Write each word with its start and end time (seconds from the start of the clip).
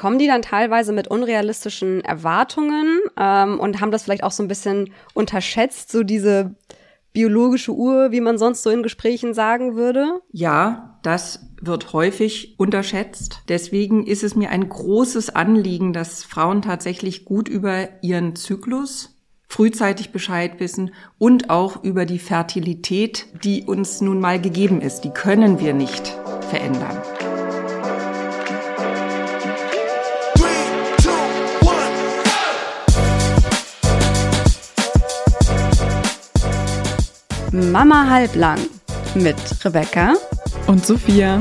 kommen 0.00 0.18
die 0.18 0.28
dann 0.28 0.40
teilweise 0.40 0.94
mit 0.94 1.08
unrealistischen 1.08 2.02
Erwartungen 2.02 3.00
ähm, 3.18 3.60
und 3.60 3.82
haben 3.82 3.90
das 3.90 4.04
vielleicht 4.04 4.24
auch 4.24 4.30
so 4.30 4.42
ein 4.42 4.48
bisschen 4.48 4.94
unterschätzt, 5.12 5.92
so 5.92 6.04
diese 6.04 6.54
biologische 7.12 7.74
Uhr, 7.74 8.10
wie 8.10 8.22
man 8.22 8.38
sonst 8.38 8.62
so 8.62 8.70
in 8.70 8.82
Gesprächen 8.82 9.34
sagen 9.34 9.76
würde? 9.76 10.22
Ja, 10.32 10.98
das 11.02 11.50
wird 11.60 11.92
häufig 11.92 12.54
unterschätzt. 12.58 13.42
Deswegen 13.50 14.06
ist 14.06 14.24
es 14.24 14.34
mir 14.34 14.48
ein 14.48 14.70
großes 14.70 15.36
Anliegen, 15.36 15.92
dass 15.92 16.24
Frauen 16.24 16.62
tatsächlich 16.62 17.26
gut 17.26 17.50
über 17.50 17.88
ihren 18.00 18.36
Zyklus 18.36 19.18
frühzeitig 19.48 20.12
Bescheid 20.12 20.60
wissen 20.60 20.94
und 21.18 21.50
auch 21.50 21.84
über 21.84 22.06
die 22.06 22.20
Fertilität, 22.20 23.26
die 23.44 23.64
uns 23.64 24.00
nun 24.00 24.18
mal 24.18 24.40
gegeben 24.40 24.80
ist. 24.80 25.02
Die 25.02 25.10
können 25.10 25.60
wir 25.60 25.74
nicht 25.74 26.16
verändern. 26.48 26.96
Mama 37.52 38.08
halblang 38.08 38.58
mit 39.14 39.36
Rebecca 39.64 40.14
und 40.68 40.86
Sophia. 40.86 41.40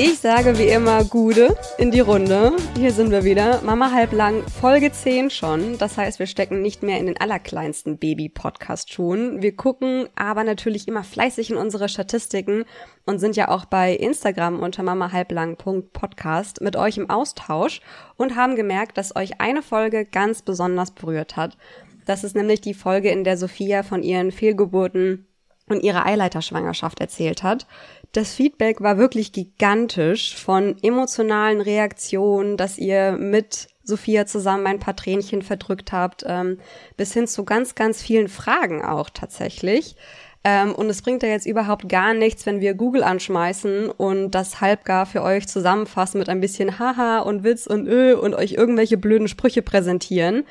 Ich 0.00 0.20
sage 0.20 0.56
wie 0.58 0.68
immer 0.68 1.02
Gude 1.02 1.56
in 1.76 1.90
die 1.90 1.98
Runde. 1.98 2.52
Hier 2.76 2.92
sind 2.92 3.10
wir 3.10 3.24
wieder. 3.24 3.62
Mama 3.62 3.90
halblang, 3.90 4.44
Folge 4.46 4.92
10 4.92 5.28
schon. 5.28 5.76
Das 5.76 5.96
heißt, 5.96 6.20
wir 6.20 6.28
stecken 6.28 6.62
nicht 6.62 6.84
mehr 6.84 7.00
in 7.00 7.06
den 7.06 7.20
allerkleinsten 7.20 7.98
Baby-Podcast-Schuhen. 7.98 9.42
Wir 9.42 9.56
gucken 9.56 10.08
aber 10.14 10.44
natürlich 10.44 10.86
immer 10.86 11.02
fleißig 11.02 11.50
in 11.50 11.56
unsere 11.56 11.88
Statistiken 11.88 12.64
und 13.06 13.18
sind 13.18 13.34
ja 13.34 13.48
auch 13.48 13.64
bei 13.64 13.92
Instagram 13.92 14.60
unter 14.60 14.84
mamahalblang.podcast 14.84 16.60
mit 16.60 16.76
euch 16.76 16.96
im 16.96 17.10
Austausch 17.10 17.80
und 18.14 18.36
haben 18.36 18.54
gemerkt, 18.54 18.98
dass 18.98 19.16
euch 19.16 19.40
eine 19.40 19.62
Folge 19.62 20.04
ganz 20.04 20.42
besonders 20.42 20.92
berührt 20.92 21.36
hat. 21.36 21.58
Das 22.06 22.22
ist 22.22 22.36
nämlich 22.36 22.60
die 22.60 22.74
Folge, 22.74 23.10
in 23.10 23.24
der 23.24 23.36
Sophia 23.36 23.82
von 23.82 24.04
ihren 24.04 24.30
Fehlgeburten 24.30 25.26
und 25.68 25.82
ihrer 25.82 26.06
Eileiterschwangerschaft 26.06 27.00
erzählt 27.00 27.42
hat. 27.42 27.66
Das 28.12 28.34
Feedback 28.34 28.80
war 28.80 28.96
wirklich 28.96 29.32
gigantisch 29.32 30.34
von 30.36 30.76
emotionalen 30.82 31.60
Reaktionen, 31.60 32.56
dass 32.56 32.78
ihr 32.78 33.12
mit 33.12 33.68
Sophia 33.84 34.26
zusammen 34.26 34.66
ein 34.66 34.80
paar 34.80 34.96
Tränchen 34.96 35.42
verdrückt 35.42 35.92
habt, 35.92 36.24
ähm, 36.26 36.58
bis 36.96 37.12
hin 37.12 37.26
zu 37.26 37.44
ganz, 37.44 37.74
ganz 37.74 38.02
vielen 38.02 38.28
Fragen 38.28 38.82
auch 38.84 39.10
tatsächlich. 39.10 39.96
Ähm, 40.44 40.74
und 40.74 40.88
es 40.88 41.02
bringt 41.02 41.22
ja 41.22 41.28
jetzt 41.28 41.46
überhaupt 41.46 41.88
gar 41.88 42.14
nichts, 42.14 42.46
wenn 42.46 42.60
wir 42.60 42.74
Google 42.74 43.02
anschmeißen 43.02 43.90
und 43.90 44.30
das 44.30 44.60
halbgar 44.60 45.04
für 45.04 45.22
euch 45.22 45.48
zusammenfassen 45.48 46.18
mit 46.18 46.28
ein 46.28 46.40
bisschen 46.40 46.78
Haha 46.78 47.20
und 47.20 47.44
Witz 47.44 47.66
und 47.66 47.86
Ö 47.88 48.14
und 48.14 48.34
euch 48.34 48.52
irgendwelche 48.52 48.98
blöden 48.98 49.28
Sprüche 49.28 49.62
präsentieren. 49.62 50.44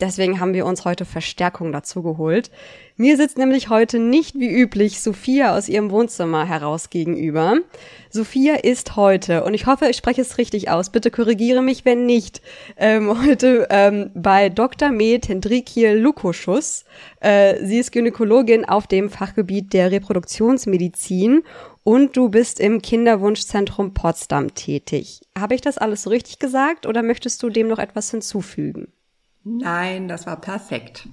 Deswegen 0.00 0.38
haben 0.38 0.54
wir 0.54 0.64
uns 0.64 0.84
heute 0.84 1.04
Verstärkung 1.04 1.72
dazu 1.72 2.04
geholt. 2.04 2.52
Mir 2.96 3.16
sitzt 3.16 3.36
nämlich 3.36 3.68
heute 3.68 3.98
nicht 3.98 4.38
wie 4.38 4.48
üblich 4.48 5.00
Sophia 5.00 5.56
aus 5.56 5.68
ihrem 5.68 5.90
Wohnzimmer 5.90 6.46
heraus 6.46 6.88
gegenüber. 6.88 7.56
Sophia 8.08 8.54
ist 8.54 8.94
heute, 8.94 9.42
und 9.42 9.54
ich 9.54 9.66
hoffe, 9.66 9.88
ich 9.88 9.96
spreche 9.96 10.20
es 10.20 10.38
richtig 10.38 10.70
aus, 10.70 10.90
bitte 10.90 11.10
korrigiere 11.10 11.62
mich, 11.62 11.84
wenn 11.84 12.06
nicht, 12.06 12.42
ähm, 12.76 13.12
heute 13.26 13.66
ähm, 13.70 14.12
bei 14.14 14.50
Dr. 14.50 14.90
Med 14.90 15.26
Hendrikiel 15.26 15.94
Lukoschus. 15.94 16.84
Äh, 17.18 17.64
sie 17.66 17.78
ist 17.78 17.90
Gynäkologin 17.90 18.64
auf 18.64 18.86
dem 18.86 19.10
Fachgebiet 19.10 19.72
der 19.72 19.90
Reproduktionsmedizin 19.90 21.42
und 21.82 22.16
du 22.16 22.28
bist 22.28 22.60
im 22.60 22.82
Kinderwunschzentrum 22.82 23.94
Potsdam 23.94 24.54
tätig. 24.54 25.22
Habe 25.36 25.56
ich 25.56 25.60
das 25.60 25.76
alles 25.76 26.04
so 26.04 26.10
richtig 26.10 26.38
gesagt 26.38 26.86
oder 26.86 27.02
möchtest 27.02 27.42
du 27.42 27.50
dem 27.50 27.66
noch 27.66 27.80
etwas 27.80 28.12
hinzufügen? 28.12 28.92
Nein, 29.56 30.08
das 30.08 30.26
war 30.26 30.40
perfekt. 30.40 31.08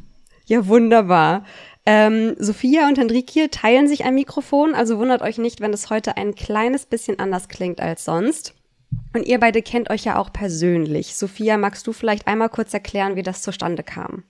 Ja, 0.45 0.67
wunderbar. 0.67 1.43
Ähm, 1.85 2.35
Sophia 2.39 2.87
und 2.87 2.97
Henrike 2.97 3.49
teilen 3.49 3.87
sich 3.87 4.05
ein 4.05 4.15
Mikrofon, 4.15 4.73
also 4.73 4.97
wundert 4.97 5.21
euch 5.21 5.37
nicht, 5.37 5.61
wenn 5.61 5.73
es 5.73 5.89
heute 5.89 6.17
ein 6.17 6.35
kleines 6.35 6.85
bisschen 6.85 7.19
anders 7.19 7.47
klingt 7.47 7.79
als 7.79 8.05
sonst. 8.05 8.55
Und 9.13 9.25
ihr 9.25 9.39
beide 9.39 9.61
kennt 9.61 9.89
euch 9.89 10.03
ja 10.03 10.17
auch 10.17 10.31
persönlich. 10.31 11.15
Sophia, 11.15 11.57
magst 11.57 11.85
du 11.87 11.93
vielleicht 11.93 12.27
einmal 12.27 12.49
kurz 12.49 12.73
erklären, 12.73 13.15
wie 13.15 13.23
das 13.23 13.41
zustande 13.41 13.83
kam? 13.83 14.23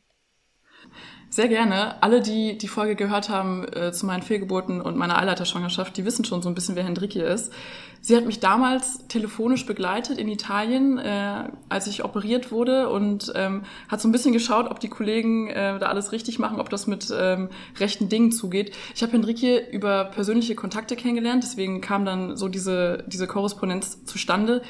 Sehr 1.35 1.49
gerne. 1.49 2.01
Alle, 2.01 2.21
die 2.21 2.57
die 2.57 2.69
Folge 2.69 2.95
gehört 2.95 3.27
haben 3.27 3.65
äh, 3.73 3.91
zu 3.91 4.05
meinen 4.05 4.23
Fehlgeburten 4.23 4.79
und 4.79 4.95
meiner 4.95 5.17
Eileiterschwangerschaft, 5.17 5.97
die 5.97 6.05
wissen 6.05 6.23
schon 6.23 6.41
so 6.41 6.47
ein 6.47 6.55
bisschen, 6.55 6.77
wer 6.77 6.85
Hendriki 6.85 7.19
ist. 7.19 7.51
Sie 7.99 8.15
hat 8.15 8.25
mich 8.25 8.39
damals 8.39 9.05
telefonisch 9.09 9.65
begleitet 9.65 10.17
in 10.17 10.29
Italien, 10.29 10.97
äh, 10.97 11.49
als 11.67 11.87
ich 11.87 12.05
operiert 12.05 12.53
wurde 12.53 12.87
und 12.87 13.33
ähm, 13.35 13.63
hat 13.89 13.99
so 13.99 14.07
ein 14.07 14.13
bisschen 14.13 14.31
geschaut, 14.31 14.71
ob 14.71 14.79
die 14.79 14.87
Kollegen 14.87 15.49
äh, 15.49 15.77
da 15.77 15.87
alles 15.87 16.13
richtig 16.13 16.39
machen, 16.39 16.61
ob 16.61 16.69
das 16.69 16.87
mit 16.87 17.13
ähm, 17.13 17.49
rechten 17.81 18.07
Dingen 18.07 18.31
zugeht. 18.31 18.73
Ich 18.95 19.03
habe 19.03 19.11
Hendriki 19.11 19.59
über 19.73 20.05
persönliche 20.05 20.55
Kontakte 20.55 20.95
kennengelernt, 20.95 21.43
deswegen 21.43 21.81
kam 21.81 22.05
dann 22.05 22.37
so 22.37 22.47
diese, 22.47 23.03
diese 23.07 23.27
Korrespondenz 23.27 24.05
zustande, 24.05 24.61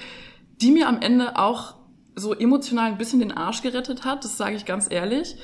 die 0.61 0.71
mir 0.71 0.87
am 0.87 0.99
Ende 0.99 1.37
auch 1.37 1.75
so 2.15 2.33
emotional 2.33 2.87
ein 2.87 2.97
bisschen 2.97 3.19
den 3.19 3.33
Arsch 3.33 3.61
gerettet 3.61 4.03
hat, 4.03 4.23
das 4.23 4.37
sage 4.37 4.55
ich 4.55 4.65
ganz 4.65 4.87
ehrlich. 4.89 5.35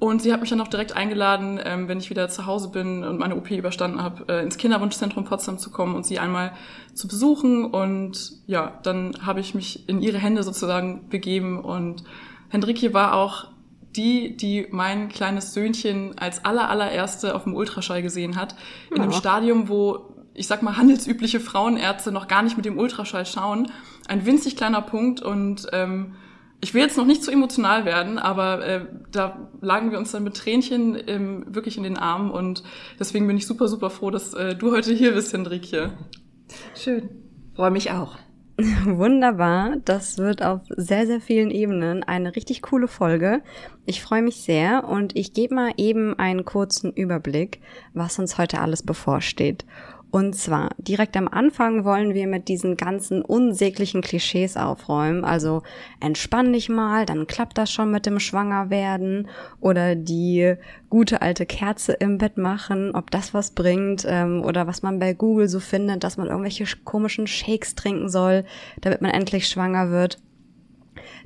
Und 0.00 0.22
sie 0.22 0.32
hat 0.32 0.40
mich 0.40 0.48
dann 0.48 0.62
auch 0.62 0.68
direkt 0.68 0.96
eingeladen, 0.96 1.60
ähm, 1.62 1.86
wenn 1.86 1.98
ich 1.98 2.08
wieder 2.08 2.30
zu 2.30 2.46
Hause 2.46 2.70
bin 2.70 3.04
und 3.04 3.18
meine 3.18 3.36
OP 3.36 3.50
überstanden 3.50 4.02
habe, 4.02 4.24
äh, 4.32 4.42
ins 4.42 4.56
Kinderwunschzentrum 4.56 5.24
Potsdam 5.24 5.58
zu 5.58 5.70
kommen 5.70 5.94
und 5.94 6.06
sie 6.06 6.18
einmal 6.18 6.52
zu 6.94 7.06
besuchen. 7.06 7.66
Und 7.66 8.32
ja, 8.46 8.78
dann 8.82 9.14
habe 9.26 9.40
ich 9.40 9.54
mich 9.54 9.86
in 9.90 10.00
ihre 10.00 10.16
Hände 10.16 10.42
sozusagen 10.42 11.10
begeben. 11.10 11.60
Und 11.60 12.02
Hendrikje 12.48 12.94
war 12.94 13.14
auch 13.14 13.48
die, 13.94 14.38
die 14.38 14.68
mein 14.70 15.10
kleines 15.10 15.52
Söhnchen 15.52 16.16
als 16.16 16.46
aller 16.46 16.70
allererste 16.70 17.34
auf 17.34 17.44
dem 17.44 17.54
Ultraschall 17.54 18.00
gesehen 18.00 18.36
hat. 18.36 18.54
In 18.90 18.96
ja. 18.96 19.02
einem 19.02 19.12
Stadium, 19.12 19.68
wo 19.68 20.14
ich 20.32 20.46
sag 20.46 20.62
mal, 20.62 20.78
handelsübliche 20.78 21.40
Frauenärzte 21.40 22.10
noch 22.10 22.26
gar 22.26 22.42
nicht 22.42 22.56
mit 22.56 22.64
dem 22.64 22.78
Ultraschall 22.78 23.26
schauen. 23.26 23.70
Ein 24.08 24.24
winzig 24.24 24.56
kleiner 24.56 24.80
Punkt 24.80 25.20
und 25.20 25.66
ähm, 25.72 26.14
ich 26.60 26.74
will 26.74 26.82
jetzt 26.82 26.96
noch 26.96 27.06
nicht 27.06 27.22
zu 27.22 27.30
emotional 27.30 27.84
werden, 27.84 28.18
aber 28.18 28.66
äh, 28.66 28.86
da 29.10 29.48
lagen 29.60 29.90
wir 29.90 29.98
uns 29.98 30.12
dann 30.12 30.24
mit 30.24 30.36
Tränchen 30.36 30.96
ähm, 31.06 31.44
wirklich 31.48 31.76
in 31.76 31.82
den 31.82 31.96
Armen 31.96 32.30
und 32.30 32.62
deswegen 32.98 33.26
bin 33.26 33.36
ich 33.36 33.46
super, 33.46 33.68
super 33.68 33.90
froh, 33.90 34.10
dass 34.10 34.34
äh, 34.34 34.54
du 34.54 34.72
heute 34.72 34.92
hier 34.92 35.12
bist, 35.12 35.32
Hendrikje. 35.32 35.92
Schön. 36.74 37.08
Freue 37.54 37.70
mich 37.70 37.90
auch. 37.90 38.16
Wunderbar. 38.84 39.76
Das 39.84 40.18
wird 40.18 40.42
auf 40.42 40.60
sehr, 40.76 41.06
sehr 41.06 41.20
vielen 41.20 41.50
Ebenen 41.50 42.02
eine 42.02 42.36
richtig 42.36 42.62
coole 42.62 42.88
Folge. 42.88 43.42
Ich 43.86 44.02
freue 44.02 44.22
mich 44.22 44.36
sehr 44.42 44.84
und 44.84 45.16
ich 45.16 45.32
gebe 45.32 45.54
mal 45.54 45.72
eben 45.76 46.18
einen 46.18 46.44
kurzen 46.44 46.92
Überblick, 46.92 47.60
was 47.94 48.18
uns 48.18 48.38
heute 48.38 48.60
alles 48.60 48.82
bevorsteht. 48.82 49.64
Und 50.10 50.34
zwar 50.34 50.70
direkt 50.78 51.16
am 51.16 51.28
Anfang 51.28 51.84
wollen 51.84 52.14
wir 52.14 52.26
mit 52.26 52.48
diesen 52.48 52.76
ganzen 52.76 53.22
unsäglichen 53.22 54.00
Klischees 54.00 54.56
aufräumen. 54.56 55.24
Also 55.24 55.62
entspann 56.00 56.52
dich 56.52 56.68
mal, 56.68 57.06
dann 57.06 57.28
klappt 57.28 57.58
das 57.58 57.70
schon 57.70 57.92
mit 57.92 58.06
dem 58.06 58.18
Schwangerwerden 58.18 59.28
oder 59.60 59.94
die 59.94 60.54
gute 60.88 61.22
alte 61.22 61.46
Kerze 61.46 61.92
im 61.92 62.18
Bett 62.18 62.38
machen, 62.38 62.92
ob 62.94 63.12
das 63.12 63.34
was 63.34 63.52
bringt 63.52 64.04
ähm, 64.08 64.42
oder 64.42 64.66
was 64.66 64.82
man 64.82 64.98
bei 64.98 65.14
Google 65.14 65.48
so 65.48 65.60
findet, 65.60 66.02
dass 66.02 66.16
man 66.16 66.26
irgendwelche 66.26 66.64
komischen 66.84 67.28
Shakes 67.28 67.76
trinken 67.76 68.08
soll, 68.08 68.44
damit 68.80 69.02
man 69.02 69.12
endlich 69.12 69.46
schwanger 69.46 69.90
wird. 69.90 70.18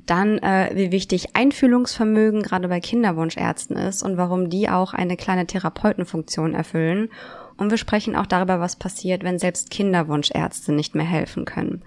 Dann, 0.05 0.37
äh, 0.39 0.71
wie 0.73 0.91
wichtig 0.91 1.35
Einfühlungsvermögen 1.35 2.43
gerade 2.43 2.67
bei 2.67 2.79
Kinderwunschärzten 2.79 3.77
ist 3.77 4.03
und 4.03 4.17
warum 4.17 4.49
die 4.49 4.69
auch 4.69 4.93
eine 4.93 5.17
kleine 5.17 5.47
Therapeutenfunktion 5.47 6.53
erfüllen 6.53 7.09
und 7.57 7.71
wir 7.71 7.77
sprechen 7.77 8.15
auch 8.15 8.25
darüber, 8.25 8.59
was 8.59 8.75
passiert, 8.75 9.23
wenn 9.23 9.39
selbst 9.39 9.69
Kinderwunschärzte 9.69 10.73
nicht 10.73 10.95
mehr 10.95 11.05
helfen 11.05 11.45
können. 11.45 11.81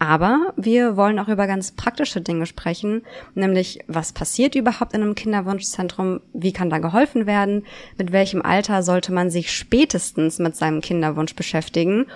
Aber 0.00 0.52
wir 0.56 0.96
wollen 0.96 1.18
auch 1.20 1.28
über 1.28 1.46
ganz 1.46 1.70
praktische 1.70 2.20
Dinge 2.20 2.46
sprechen, 2.46 3.02
nämlich 3.34 3.78
was 3.86 4.12
passiert 4.12 4.56
überhaupt 4.56 4.92
in 4.92 5.02
einem 5.02 5.14
Kinderwunschzentrum, 5.14 6.20
wie 6.32 6.52
kann 6.52 6.68
da 6.68 6.78
geholfen 6.78 7.26
werden, 7.26 7.64
mit 7.96 8.10
welchem 8.10 8.42
Alter 8.42 8.82
sollte 8.82 9.12
man 9.12 9.30
sich 9.30 9.52
spätestens 9.52 10.40
mit 10.40 10.56
seinem 10.56 10.80
Kinderwunsch 10.80 11.36
beschäftigen 11.36 12.06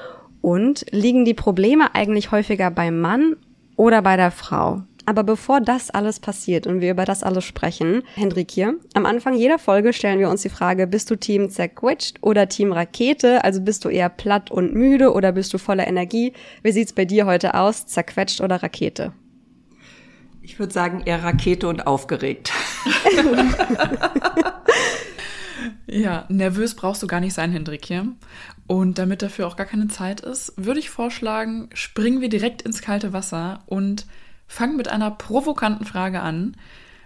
und 0.40 0.86
liegen 0.90 1.24
die 1.24 1.34
Probleme 1.34 1.94
eigentlich 1.94 2.32
häufiger 2.32 2.70
beim 2.70 3.00
Mann 3.00 3.36
oder 3.76 4.02
bei 4.02 4.16
der 4.16 4.32
Frau? 4.32 4.82
Aber 5.08 5.24
bevor 5.24 5.62
das 5.62 5.88
alles 5.88 6.20
passiert 6.20 6.66
und 6.66 6.82
wir 6.82 6.90
über 6.90 7.06
das 7.06 7.22
alles 7.22 7.42
sprechen, 7.46 8.02
Hendrik 8.14 8.50
hier, 8.50 8.74
am 8.92 9.06
Anfang 9.06 9.32
jeder 9.32 9.58
Folge 9.58 9.94
stellen 9.94 10.18
wir 10.18 10.28
uns 10.28 10.42
die 10.42 10.50
Frage, 10.50 10.86
bist 10.86 11.10
du 11.10 11.16
Team 11.16 11.48
zerquetscht 11.48 12.18
oder 12.20 12.46
Team 12.46 12.72
Rakete? 12.72 13.42
Also 13.42 13.62
bist 13.62 13.86
du 13.86 13.88
eher 13.88 14.10
platt 14.10 14.50
und 14.50 14.74
müde 14.74 15.14
oder 15.14 15.32
bist 15.32 15.54
du 15.54 15.56
voller 15.56 15.86
Energie? 15.86 16.34
Wie 16.62 16.72
sieht's 16.72 16.92
bei 16.92 17.06
dir 17.06 17.24
heute 17.24 17.54
aus? 17.54 17.86
Zerquetscht 17.86 18.42
oder 18.42 18.62
Rakete? 18.62 19.14
Ich 20.42 20.58
würde 20.58 20.74
sagen 20.74 21.00
eher 21.06 21.24
Rakete 21.24 21.68
und 21.68 21.86
aufgeregt. 21.86 22.52
Ja, 25.90 26.26
nervös 26.28 26.74
brauchst 26.74 27.02
du 27.02 27.06
gar 27.06 27.20
nicht 27.20 27.32
sein, 27.32 27.50
Hendrikje. 27.50 28.08
Und 28.66 28.98
damit 28.98 29.22
dafür 29.22 29.46
auch 29.46 29.56
gar 29.56 29.66
keine 29.66 29.88
Zeit 29.88 30.20
ist, 30.20 30.52
würde 30.56 30.78
ich 30.78 30.90
vorschlagen, 30.90 31.70
springen 31.72 32.20
wir 32.20 32.28
direkt 32.28 32.62
ins 32.62 32.82
kalte 32.82 33.14
Wasser 33.14 33.62
und 33.66 34.06
fangen 34.48 34.76
mit 34.76 34.88
einer 34.88 35.10
provokanten 35.10 35.86
Frage 35.86 36.20
an. 36.20 36.56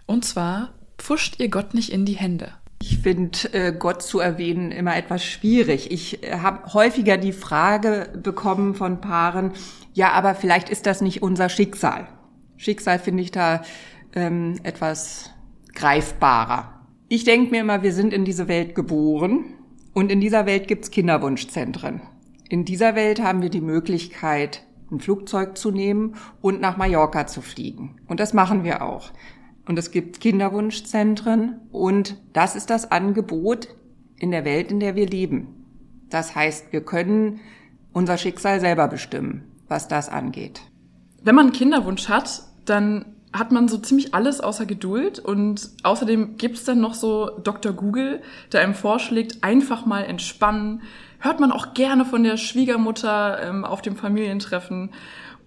Und 0.07 0.25
zwar, 0.25 0.71
pfuscht 0.97 1.39
ihr 1.41 1.51
Gott 1.51 1.75
nicht 1.75 1.93
in 1.93 2.07
die 2.07 2.15
Hände? 2.15 2.53
Ich 2.81 2.99
finde 2.99 3.53
äh, 3.53 3.73
Gott 3.73 4.03
zu 4.03 4.19
erwähnen 4.19 4.73
immer 4.73 4.97
etwas 4.97 5.25
schwierig. 5.25 5.93
Ich 5.93 6.25
äh, 6.25 6.39
habe 6.39 6.73
häufiger 6.73 7.17
die 7.17 7.33
Frage 7.33 8.09
bekommen 8.21 8.75
von 8.75 9.01
Paaren, 9.01 9.53
ja, 9.93 10.13
aber 10.13 10.35
vielleicht 10.35 10.69
ist 10.71 10.87
das 10.87 11.01
nicht 11.01 11.23
unser 11.23 11.49
Schicksal. 11.49 12.09
Schicksal 12.57 12.99
finde 12.99 13.23
ich 13.23 13.31
da 13.31 13.63
ähm, 14.15 14.59
etwas 14.63 15.31
greifbarer. 15.75 16.81
Ich 17.09 17.25
denke 17.25 17.51
mir 17.51 17.61
immer, 17.61 17.83
wir 17.83 17.93
sind 17.93 18.13
in 18.13 18.25
diese 18.25 18.49
Welt 18.49 18.75
geboren 18.75 19.45
und 19.93 20.11
in 20.11 20.21
dieser 20.21 20.47
Welt 20.47 20.67
gibt's 20.67 20.91
Kinderwunschzentren. 20.91 22.01
In 22.49 22.65
dieser 22.65 22.95
Welt 22.95 23.23
haben 23.23 23.43
wir 23.43 23.51
die 23.51 23.61
Möglichkeit, 23.61 24.63
ein 24.93 25.01
Flugzeug 25.01 25.59
zu 25.59 25.71
nehmen 25.71 26.17
und 26.41 26.61
nach 26.61 26.77
Mallorca 26.77 27.27
zu 27.27 27.41
fliegen. 27.41 27.97
Und 28.07 28.21
das 28.21 28.35
machen 28.35 28.63
wir 28.65 28.83
auch. 28.83 29.11
Und 29.67 29.79
es 29.79 29.91
gibt 29.91 30.21
Kinderwunschzentren 30.21 31.61
und 31.71 32.17
das 32.33 32.57
ist 32.57 32.71
das 32.71 32.91
Angebot 32.91 33.69
in 34.19 34.31
der 34.31 34.45
Welt, 34.45 34.71
in 34.71 34.81
der 34.81 34.95
wir 34.95 35.07
leben. 35.07 35.65
Das 36.11 36.35
heißt, 36.35 36.73
wir 36.73 36.83
können 36.83 37.41
unser 37.93 38.19
Schicksal 38.19 38.61
selber 38.61 38.89
bestimmen, 38.89 39.45
was 39.69 39.89
das 39.89 40.09
angeht. 40.09 40.61
Wenn 41.23 41.35
man 41.35 41.47
einen 41.47 41.55
Kinderwunsch 41.55 42.09
hat, 42.09 42.43
dann 42.65 43.05
hat 43.33 43.51
man 43.51 43.69
so 43.69 43.79
ziemlich 43.79 44.15
alles 44.15 44.41
außer 44.41 44.67
Geduld 44.67 45.19
und 45.19 45.71
außerdem 45.85 46.37
gibt's 46.37 46.65
dann 46.65 46.81
noch 46.81 46.95
so 46.95 47.31
Dr. 47.43 47.73
Google, 47.73 48.21
der 48.53 48.61
einem 48.61 48.75
vorschlägt, 48.75 49.43
einfach 49.43 49.87
mal 49.87 50.05
entspannen. 50.05 50.83
Hört 51.25 51.39
man 51.39 51.53
auch 51.53 51.73
gerne 51.73 52.05
von 52.05 52.25
der 52.25 52.37
Schwiegermutter 52.37 53.41
ähm, 53.41 53.65
auf 53.65 53.81
dem 53.81 53.95
Familientreffen 53.95 54.91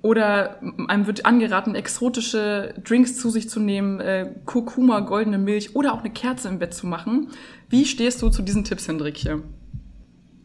oder 0.02 0.62
einem 0.88 1.06
wird 1.06 1.26
angeraten, 1.26 1.76
exotische 1.76 2.74
Drinks 2.82 3.18
zu 3.18 3.30
sich 3.30 3.50
zu 3.50 3.60
nehmen, 3.60 4.00
äh, 4.00 4.34
Kurkuma, 4.46 5.02
goldene 5.02 5.38
Milch 5.38 5.76
oder 5.76 5.94
auch 5.94 6.00
eine 6.00 6.12
Kerze 6.12 6.48
im 6.48 6.60
Bett 6.60 6.74
zu 6.74 6.88
machen. 6.88 7.28
Wie 7.68 7.84
stehst 7.84 8.22
du 8.22 8.30
zu 8.30 8.42
diesen 8.42 8.64
Tipps, 8.64 8.88
Hendrikje? 8.88 9.44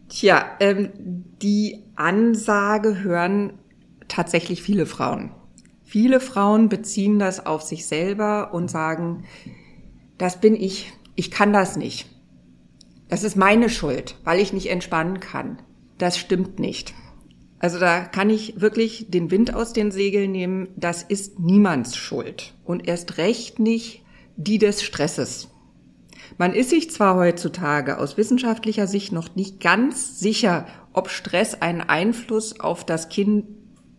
Tja, 0.08 0.46
ähm, 0.58 0.88
die 0.98 1.84
Ansage 1.94 3.00
hören 3.04 3.52
tatsächlich 4.08 4.64
viele 4.64 4.84
Frauen. 4.84 5.30
Viele 5.84 6.18
Frauen 6.18 6.68
beziehen 6.68 7.20
das 7.20 7.46
auf 7.46 7.62
sich 7.62 7.86
selber 7.86 8.52
und 8.52 8.68
sagen, 8.68 9.22
das 10.18 10.40
bin 10.40 10.56
ich, 10.56 10.92
ich 11.14 11.30
kann 11.30 11.52
das 11.52 11.76
nicht. 11.76 12.08
Das 13.10 13.24
ist 13.24 13.36
meine 13.36 13.68
Schuld, 13.68 14.16
weil 14.24 14.38
ich 14.38 14.52
nicht 14.52 14.70
entspannen 14.70 15.20
kann. 15.20 15.58
Das 15.98 16.16
stimmt 16.16 16.58
nicht. 16.58 16.94
Also 17.58 17.78
da 17.78 18.04
kann 18.04 18.30
ich 18.30 18.60
wirklich 18.60 19.10
den 19.10 19.30
Wind 19.30 19.52
aus 19.52 19.72
den 19.72 19.90
Segeln 19.90 20.32
nehmen. 20.32 20.68
Das 20.76 21.02
ist 21.02 21.38
niemands 21.38 21.96
Schuld. 21.96 22.54
Und 22.64 22.88
erst 22.88 23.18
recht 23.18 23.58
nicht 23.58 24.02
die 24.36 24.58
des 24.58 24.82
Stresses. 24.82 25.48
Man 26.38 26.54
ist 26.54 26.70
sich 26.70 26.90
zwar 26.90 27.16
heutzutage 27.16 27.98
aus 27.98 28.16
wissenschaftlicher 28.16 28.86
Sicht 28.86 29.12
noch 29.12 29.34
nicht 29.34 29.60
ganz 29.60 30.20
sicher, 30.20 30.66
ob 30.92 31.10
Stress 31.10 31.60
einen 31.60 31.82
Einfluss 31.82 32.60
auf 32.60 32.86
das 32.86 33.08
Kind 33.08 33.44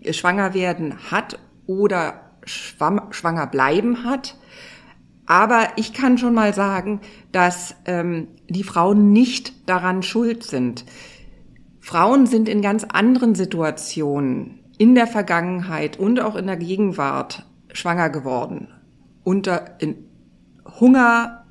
schwanger 0.09 0.53
werden 0.53 1.11
hat 1.11 1.37
oder 1.67 2.31
schwanger 2.45 3.45
bleiben 3.45 4.03
hat. 4.05 4.37
Aber 5.31 5.69
ich 5.77 5.93
kann 5.93 6.17
schon 6.17 6.33
mal 6.33 6.53
sagen, 6.53 6.99
dass 7.31 7.73
ähm, 7.85 8.27
die 8.49 8.65
Frauen 8.65 9.13
nicht 9.13 9.69
daran 9.69 10.03
schuld 10.03 10.43
sind. 10.43 10.83
Frauen 11.79 12.25
sind 12.25 12.49
in 12.49 12.61
ganz 12.61 12.83
anderen 12.83 13.33
Situationen 13.33 14.59
in 14.77 14.93
der 14.93 15.07
Vergangenheit 15.07 15.97
und 15.97 16.19
auch 16.19 16.35
in 16.35 16.47
der 16.47 16.57
Gegenwart 16.57 17.45
schwanger 17.71 18.09
geworden. 18.09 18.67
Unter 19.23 19.79
in 19.79 20.03
Hunger, 20.81 21.45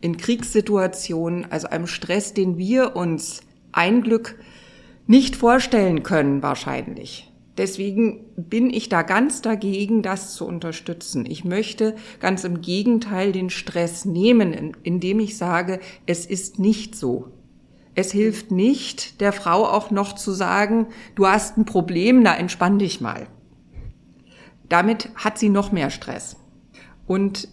in 0.00 0.18
Kriegssituationen, 0.18 1.50
also 1.50 1.66
einem 1.66 1.88
Stress, 1.88 2.32
den 2.32 2.58
wir 2.58 2.94
uns 2.94 3.40
ein 3.72 4.02
Glück 4.02 4.38
nicht 5.08 5.34
vorstellen 5.34 6.04
können 6.04 6.44
wahrscheinlich. 6.44 7.32
Deswegen 7.56 8.26
bin 8.36 8.68
ich 8.68 8.88
da 8.90 9.02
ganz 9.02 9.40
dagegen, 9.40 10.02
das 10.02 10.34
zu 10.34 10.46
unterstützen. 10.46 11.24
Ich 11.26 11.44
möchte 11.44 11.96
ganz 12.20 12.44
im 12.44 12.60
Gegenteil 12.60 13.32
den 13.32 13.48
Stress 13.48 14.04
nehmen, 14.04 14.74
indem 14.82 15.20
ich 15.20 15.38
sage, 15.38 15.80
es 16.04 16.26
ist 16.26 16.58
nicht 16.58 16.94
so. 16.94 17.32
Es 17.94 18.12
hilft 18.12 18.50
nicht, 18.50 19.22
der 19.22 19.32
Frau 19.32 19.64
auch 19.64 19.90
noch 19.90 20.14
zu 20.14 20.32
sagen, 20.32 20.88
du 21.14 21.26
hast 21.26 21.56
ein 21.56 21.64
Problem, 21.64 22.22
na 22.22 22.36
entspann 22.36 22.78
dich 22.78 23.00
mal. 23.00 23.26
Damit 24.68 25.08
hat 25.14 25.38
sie 25.38 25.48
noch 25.48 25.72
mehr 25.72 25.88
Stress. 25.88 26.36
Und 27.06 27.48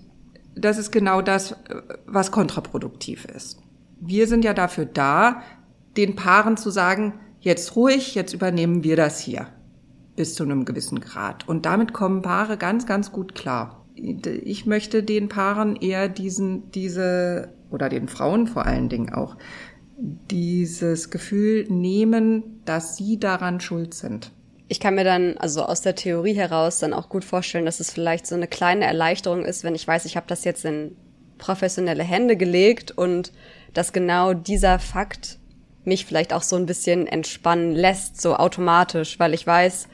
das 0.53 0.77
ist 0.77 0.91
genau 0.91 1.21
das, 1.21 1.56
was 2.06 2.31
kontraproduktiv 2.31 3.23
ist. 3.23 3.59
Wir 4.01 4.27
sind 4.27 4.44
ja 4.44 4.53
dafür 4.53 4.85
da, 4.85 5.44
den 5.95 6.17
Paaren 6.17 6.57
zu 6.57 6.71
sagen, 6.71 7.13
jetzt 7.39 7.77
ruhig, 7.77 8.15
jetzt 8.15 8.33
übernehmen 8.33 8.83
wir 8.83 8.97
das 8.97 9.21
hier 9.21 9.47
bis 10.15 10.36
zu 10.36 10.44
einem 10.44 10.65
gewissen 10.65 11.00
Grad. 11.00 11.48
Und 11.48 11.65
damit 11.65 11.94
kommen 11.94 12.21
Paare 12.21 12.57
ganz, 12.57 12.86
ganz 12.86 13.12
gut 13.12 13.36
klar. 13.36 13.86
Ich 13.95 14.65
möchte 14.65 15.04
den 15.04 15.30
Paaren 15.30 15.75
eher 15.75 16.10
diesen, 16.10 16.71
diese, 16.71 17.54
oder 17.69 17.89
den 17.89 18.07
Frauen 18.07 18.48
vor 18.48 18.65
allen 18.65 18.89
Dingen 18.89 19.13
auch, 19.13 19.38
dieses 19.98 21.12
Gefühl 21.12 21.65
nehmen, 21.69 22.62
dass 22.65 22.98
sie 22.98 23.19
daran 23.19 23.60
schuld 23.60 23.94
sind. 23.94 24.31
Ich 24.68 24.80
kann 24.80 24.95
mir 24.95 25.04
dann, 25.04 25.38
also 25.38 25.63
aus 25.63 25.81
der 25.81 25.95
Theorie 25.95 26.33
heraus, 26.33 26.80
dann 26.80 26.94
auch 26.94 27.09
gut 27.09 27.24
vorstellen, 27.24 27.66
dass 27.66 27.80
es 27.80 27.92
vielleicht 27.92 28.25
so 28.25 28.36
eine 28.36 28.48
kleine 28.48 28.86
Erleichterung 28.86 29.45
ist, 29.45 29.63
wenn 29.63 29.75
ich 29.75 29.88
weiß, 29.88 30.06
ich 30.06 30.18
habe 30.18 30.25
das 30.27 30.44
jetzt 30.45 30.66
in 30.66 30.95
professionelle 31.38 32.04
Hände 32.04 32.38
gelegt 32.38 32.92
und 32.92 33.31
dass 33.74 33.94
genau 33.94 34.33
dieser 34.33 34.80
Fakt 34.80 35.39
mich 35.85 36.06
vielleicht 36.06 36.33
auch 36.33 36.41
so 36.41 36.56
ein 36.56 36.65
bisschen 36.65 37.07
entspannen 37.07 37.74
lässt, 37.74 38.21
so 38.21 38.35
automatisch, 38.35 39.19
weil 39.19 39.33
ich 39.33 39.45
weiß, 39.45 39.88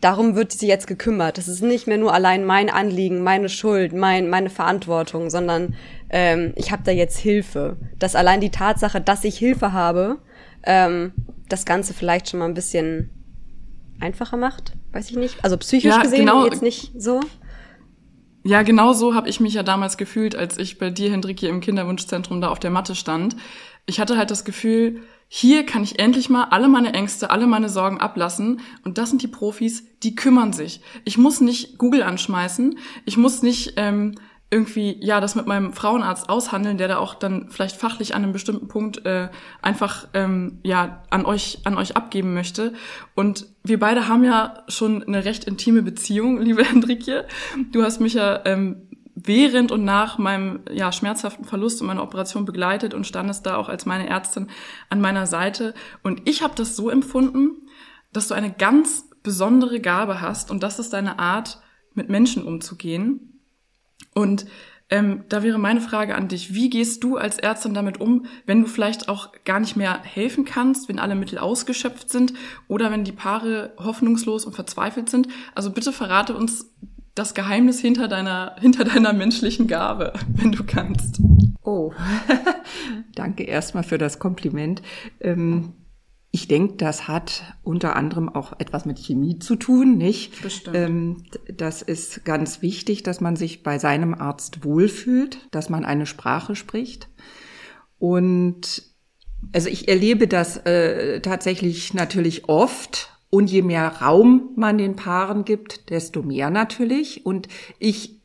darum 0.00 0.36
wird 0.36 0.52
sie 0.52 0.68
jetzt 0.68 0.86
gekümmert. 0.86 1.38
Das 1.38 1.48
ist 1.48 1.62
nicht 1.62 1.86
mehr 1.86 1.98
nur 1.98 2.12
allein 2.12 2.44
mein 2.44 2.70
Anliegen, 2.70 3.22
meine 3.22 3.48
Schuld, 3.48 3.92
mein, 3.92 4.28
meine 4.28 4.50
Verantwortung, 4.50 5.30
sondern 5.30 5.74
ähm, 6.10 6.52
ich 6.56 6.70
habe 6.70 6.82
da 6.84 6.92
jetzt 6.92 7.18
Hilfe. 7.18 7.76
Dass 7.98 8.14
allein 8.14 8.40
die 8.40 8.50
Tatsache, 8.50 9.00
dass 9.00 9.24
ich 9.24 9.38
Hilfe 9.38 9.72
habe, 9.72 10.18
ähm, 10.64 11.12
das 11.48 11.64
Ganze 11.64 11.94
vielleicht 11.94 12.28
schon 12.28 12.40
mal 12.40 12.46
ein 12.46 12.54
bisschen 12.54 13.10
einfacher 14.00 14.36
macht. 14.36 14.72
Weiß 14.92 15.10
ich 15.10 15.16
nicht. 15.16 15.42
Also 15.42 15.56
psychisch 15.56 15.90
ja, 15.90 16.02
gesehen 16.02 16.20
genau. 16.20 16.44
jetzt 16.44 16.62
nicht 16.62 16.92
so. 16.96 17.20
Ja, 18.44 18.62
genau 18.62 18.92
so 18.92 19.14
habe 19.14 19.28
ich 19.28 19.40
mich 19.40 19.54
ja 19.54 19.62
damals 19.62 19.96
gefühlt, 19.96 20.36
als 20.36 20.58
ich 20.58 20.78
bei 20.78 20.90
dir, 20.90 21.10
Hendriki, 21.10 21.46
im 21.48 21.60
Kinderwunschzentrum 21.60 22.40
da 22.40 22.48
auf 22.48 22.60
der 22.60 22.70
Matte 22.70 22.94
stand. 22.94 23.36
Ich 23.86 24.00
hatte 24.00 24.16
halt 24.16 24.30
das 24.30 24.44
Gefühl, 24.44 25.02
hier 25.28 25.66
kann 25.66 25.82
ich 25.82 25.98
endlich 25.98 26.30
mal 26.30 26.44
alle 26.44 26.68
meine 26.68 26.94
Ängste, 26.94 27.30
alle 27.30 27.46
meine 27.46 27.68
Sorgen 27.68 28.00
ablassen. 28.00 28.60
Und 28.84 28.96
das 28.96 29.10
sind 29.10 29.22
die 29.22 29.28
Profis, 29.28 29.84
die 30.02 30.14
kümmern 30.14 30.54
sich. 30.54 30.80
Ich 31.04 31.18
muss 31.18 31.42
nicht 31.42 31.76
Google 31.76 32.02
anschmeißen. 32.02 32.78
Ich 33.04 33.18
muss 33.18 33.42
nicht 33.42 33.74
ähm, 33.76 34.14
irgendwie 34.50 34.96
ja 35.02 35.20
das 35.20 35.34
mit 35.34 35.46
meinem 35.46 35.74
Frauenarzt 35.74 36.30
aushandeln, 36.30 36.78
der 36.78 36.88
da 36.88 36.96
auch 36.96 37.14
dann 37.14 37.50
vielleicht 37.50 37.76
fachlich 37.76 38.14
an 38.14 38.22
einem 38.22 38.32
bestimmten 38.32 38.68
Punkt 38.68 39.04
äh, 39.04 39.28
einfach 39.60 40.08
ähm, 40.14 40.60
ja 40.62 41.02
an 41.10 41.26
euch 41.26 41.58
an 41.64 41.76
euch 41.76 41.96
abgeben 41.96 42.32
möchte. 42.32 42.72
Und 43.14 43.46
wir 43.62 43.78
beide 43.78 44.08
haben 44.08 44.24
ja 44.24 44.64
schon 44.68 45.02
eine 45.02 45.26
recht 45.26 45.44
intime 45.44 45.82
Beziehung, 45.82 46.38
liebe 46.40 46.64
Hendrikje. 46.64 47.26
Du 47.72 47.82
hast 47.82 48.00
mich 48.00 48.14
ja 48.14 48.40
ähm, 48.46 48.87
während 49.26 49.72
und 49.72 49.84
nach 49.84 50.18
meinem 50.18 50.60
ja, 50.70 50.92
schmerzhaften 50.92 51.44
Verlust 51.44 51.80
und 51.80 51.86
meiner 51.86 52.02
Operation 52.02 52.44
begleitet 52.44 52.94
und 52.94 53.06
standest 53.06 53.46
da 53.46 53.56
auch 53.56 53.68
als 53.68 53.86
meine 53.86 54.08
Ärztin 54.08 54.48
an 54.90 55.00
meiner 55.00 55.26
Seite. 55.26 55.74
Und 56.02 56.28
ich 56.28 56.42
habe 56.42 56.54
das 56.54 56.76
so 56.76 56.90
empfunden, 56.90 57.68
dass 58.12 58.28
du 58.28 58.34
eine 58.34 58.52
ganz 58.52 59.10
besondere 59.22 59.80
Gabe 59.80 60.20
hast 60.20 60.50
und 60.50 60.62
das 60.62 60.78
ist 60.78 60.92
deine 60.92 61.18
Art, 61.18 61.60
mit 61.94 62.08
Menschen 62.08 62.44
umzugehen. 62.44 63.40
Und 64.14 64.46
ähm, 64.90 65.24
da 65.28 65.42
wäre 65.42 65.58
meine 65.58 65.80
Frage 65.80 66.14
an 66.14 66.28
dich, 66.28 66.54
wie 66.54 66.70
gehst 66.70 67.04
du 67.04 67.16
als 67.18 67.38
Ärztin 67.38 67.74
damit 67.74 68.00
um, 68.00 68.24
wenn 68.46 68.62
du 68.62 68.68
vielleicht 68.68 69.08
auch 69.08 69.32
gar 69.44 69.60
nicht 69.60 69.76
mehr 69.76 70.00
helfen 70.02 70.44
kannst, 70.46 70.88
wenn 70.88 70.98
alle 70.98 71.14
Mittel 71.14 71.38
ausgeschöpft 71.38 72.08
sind 72.08 72.32
oder 72.68 72.90
wenn 72.90 73.04
die 73.04 73.12
Paare 73.12 73.74
hoffnungslos 73.76 74.46
und 74.46 74.54
verzweifelt 74.54 75.10
sind? 75.10 75.28
Also 75.54 75.72
bitte 75.72 75.92
verrate 75.92 76.34
uns 76.34 76.72
das 77.18 77.34
Geheimnis 77.34 77.80
hinter 77.80 78.08
deiner, 78.08 78.56
hinter 78.60 78.84
deiner 78.84 79.12
menschlichen 79.12 79.66
Gabe, 79.66 80.12
wenn 80.34 80.52
du 80.52 80.64
kannst. 80.64 81.20
Oh, 81.62 81.92
danke 83.14 83.44
erstmal 83.44 83.82
für 83.82 83.98
das 83.98 84.18
Kompliment. 84.18 84.82
Ähm, 85.20 85.72
ich 86.30 86.46
denke, 86.46 86.74
das 86.76 87.08
hat 87.08 87.42
unter 87.62 87.96
anderem 87.96 88.28
auch 88.28 88.52
etwas 88.58 88.84
mit 88.84 88.98
Chemie 88.98 89.38
zu 89.38 89.56
tun, 89.56 89.96
nicht? 89.96 90.42
Bestimmt. 90.42 90.76
Ähm, 90.76 91.24
das 91.56 91.80
ist 91.80 92.24
ganz 92.24 92.60
wichtig, 92.60 93.02
dass 93.02 93.20
man 93.20 93.34
sich 93.34 93.62
bei 93.62 93.78
seinem 93.78 94.14
Arzt 94.14 94.62
wohlfühlt, 94.64 95.48
dass 95.50 95.70
man 95.70 95.84
eine 95.84 96.04
Sprache 96.06 96.54
spricht. 96.54 97.08
Und 97.98 98.82
also 99.52 99.68
ich 99.68 99.88
erlebe 99.88 100.28
das 100.28 100.58
äh, 100.58 101.20
tatsächlich 101.20 101.94
natürlich 101.94 102.48
oft. 102.48 103.17
Und 103.30 103.50
je 103.50 103.62
mehr 103.62 104.00
Raum 104.00 104.50
man 104.56 104.78
den 104.78 104.96
Paaren 104.96 105.44
gibt, 105.44 105.90
desto 105.90 106.22
mehr 106.22 106.50
natürlich. 106.50 107.26
Und 107.26 107.48
ich 107.78 108.20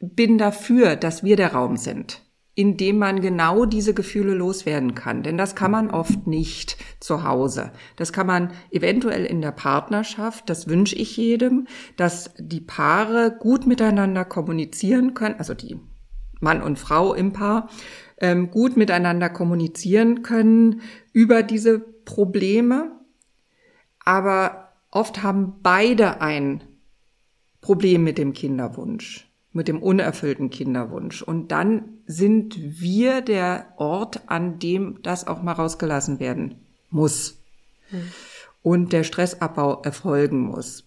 bin 0.00 0.38
dafür, 0.38 0.96
dass 0.96 1.22
wir 1.22 1.36
der 1.36 1.52
Raum 1.52 1.76
sind 1.76 2.22
in 2.60 2.76
dem 2.76 2.98
man 2.98 3.22
genau 3.22 3.64
diese 3.64 3.94
Gefühle 3.94 4.34
loswerden 4.34 4.94
kann. 4.94 5.22
Denn 5.22 5.38
das 5.38 5.54
kann 5.54 5.70
man 5.70 5.90
oft 5.90 6.26
nicht 6.26 6.76
zu 6.98 7.24
Hause. 7.24 7.72
Das 7.96 8.12
kann 8.12 8.26
man 8.26 8.50
eventuell 8.70 9.24
in 9.24 9.40
der 9.40 9.52
Partnerschaft. 9.52 10.50
Das 10.50 10.68
wünsche 10.68 10.94
ich 10.96 11.16
jedem, 11.16 11.66
dass 11.96 12.34
die 12.38 12.60
Paare 12.60 13.34
gut 13.38 13.66
miteinander 13.66 14.26
kommunizieren 14.26 15.14
können, 15.14 15.36
also 15.38 15.54
die 15.54 15.80
Mann 16.40 16.60
und 16.60 16.78
Frau 16.78 17.14
im 17.14 17.32
Paar, 17.32 17.70
ähm, 18.18 18.50
gut 18.50 18.76
miteinander 18.76 19.30
kommunizieren 19.30 20.22
können 20.22 20.82
über 21.14 21.42
diese 21.42 21.78
Probleme. 21.78 22.99
Aber 24.10 24.72
oft 24.90 25.22
haben 25.22 25.60
beide 25.62 26.20
ein 26.20 26.64
Problem 27.60 28.02
mit 28.02 28.18
dem 28.18 28.32
Kinderwunsch 28.32 29.30
mit 29.52 29.68
dem 29.68 29.82
unerfüllten 29.82 30.50
Kinderwunsch. 30.50 31.22
Und 31.22 31.50
dann 31.50 31.98
sind 32.06 32.56
wir 32.80 33.20
der 33.20 33.72
Ort, 33.76 34.28
an 34.28 34.58
dem 34.58 35.02
das 35.02 35.26
auch 35.26 35.42
mal 35.42 35.52
rausgelassen 35.52 36.20
werden 36.20 36.56
muss. 36.90 37.42
Hm. 37.90 38.02
Und 38.62 38.92
der 38.92 39.04
Stressabbau 39.04 39.82
erfolgen 39.82 40.40
muss. 40.40 40.84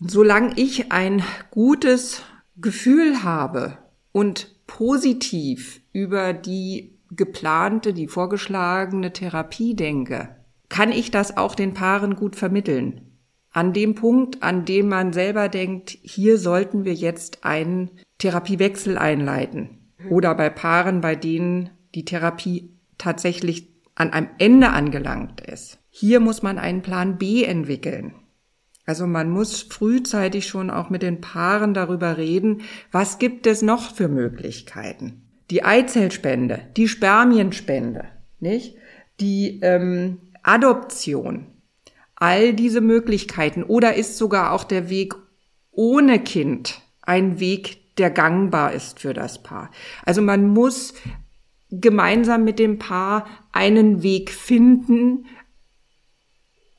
Solange 0.00 0.52
ich 0.56 0.90
ein 0.92 1.22
gutes 1.50 2.22
Gefühl 2.56 3.22
habe 3.22 3.78
und 4.10 4.54
positiv 4.66 5.80
über 5.92 6.32
die 6.32 6.98
geplante, 7.10 7.94
die 7.94 8.08
vorgeschlagene 8.08 9.12
Therapie 9.12 9.74
denke, 9.74 10.36
kann 10.72 10.90
ich 10.90 11.12
das 11.12 11.36
auch 11.36 11.54
den 11.54 11.74
Paaren 11.74 12.16
gut 12.16 12.34
vermitteln 12.34 13.12
an 13.52 13.72
dem 13.72 13.94
Punkt, 13.94 14.42
an 14.42 14.64
dem 14.64 14.88
man 14.88 15.12
selber 15.12 15.48
denkt, 15.48 15.90
hier 16.02 16.38
sollten 16.38 16.84
wir 16.84 16.94
jetzt 16.94 17.44
einen 17.44 17.90
Therapiewechsel 18.18 18.98
einleiten. 18.98 19.92
Oder 20.08 20.34
bei 20.34 20.50
Paaren, 20.50 21.00
bei 21.00 21.14
denen 21.14 21.70
die 21.94 22.04
Therapie 22.04 22.70
tatsächlich 22.98 23.68
an 23.94 24.12
einem 24.12 24.28
Ende 24.38 24.70
angelangt 24.70 25.42
ist. 25.42 25.78
Hier 25.90 26.18
muss 26.18 26.42
man 26.42 26.58
einen 26.58 26.82
Plan 26.82 27.18
B 27.18 27.44
entwickeln. 27.44 28.14
Also 28.86 29.06
man 29.06 29.30
muss 29.30 29.62
frühzeitig 29.62 30.46
schon 30.46 30.70
auch 30.70 30.90
mit 30.90 31.02
den 31.02 31.20
Paaren 31.20 31.74
darüber 31.74 32.16
reden, 32.16 32.62
was 32.90 33.18
gibt 33.18 33.46
es 33.46 33.62
noch 33.62 33.94
für 33.94 34.08
Möglichkeiten. 34.08 35.22
Die 35.50 35.62
Eizellspende, 35.62 36.60
die 36.76 36.88
Spermienspende, 36.88 38.06
nicht? 38.40 38.76
Die 39.20 39.60
ähm, 39.62 40.18
Adoption, 40.42 41.46
all 42.16 42.52
diese 42.54 42.80
Möglichkeiten 42.80 43.62
oder 43.62 43.94
ist 43.94 44.18
sogar 44.18 44.52
auch 44.52 44.64
der 44.64 44.88
Weg 44.88 45.14
ohne 45.70 46.20
Kind 46.20 46.82
ein 47.02 47.40
Weg, 47.40 47.96
der 47.96 48.10
gangbar 48.10 48.72
ist 48.72 49.00
für 49.00 49.12
das 49.12 49.42
Paar. 49.42 49.70
Also 50.04 50.22
man 50.22 50.46
muss 50.48 50.94
gemeinsam 51.70 52.44
mit 52.44 52.58
dem 52.58 52.78
Paar 52.78 53.26
einen 53.52 54.02
Weg 54.02 54.30
finden. 54.30 55.26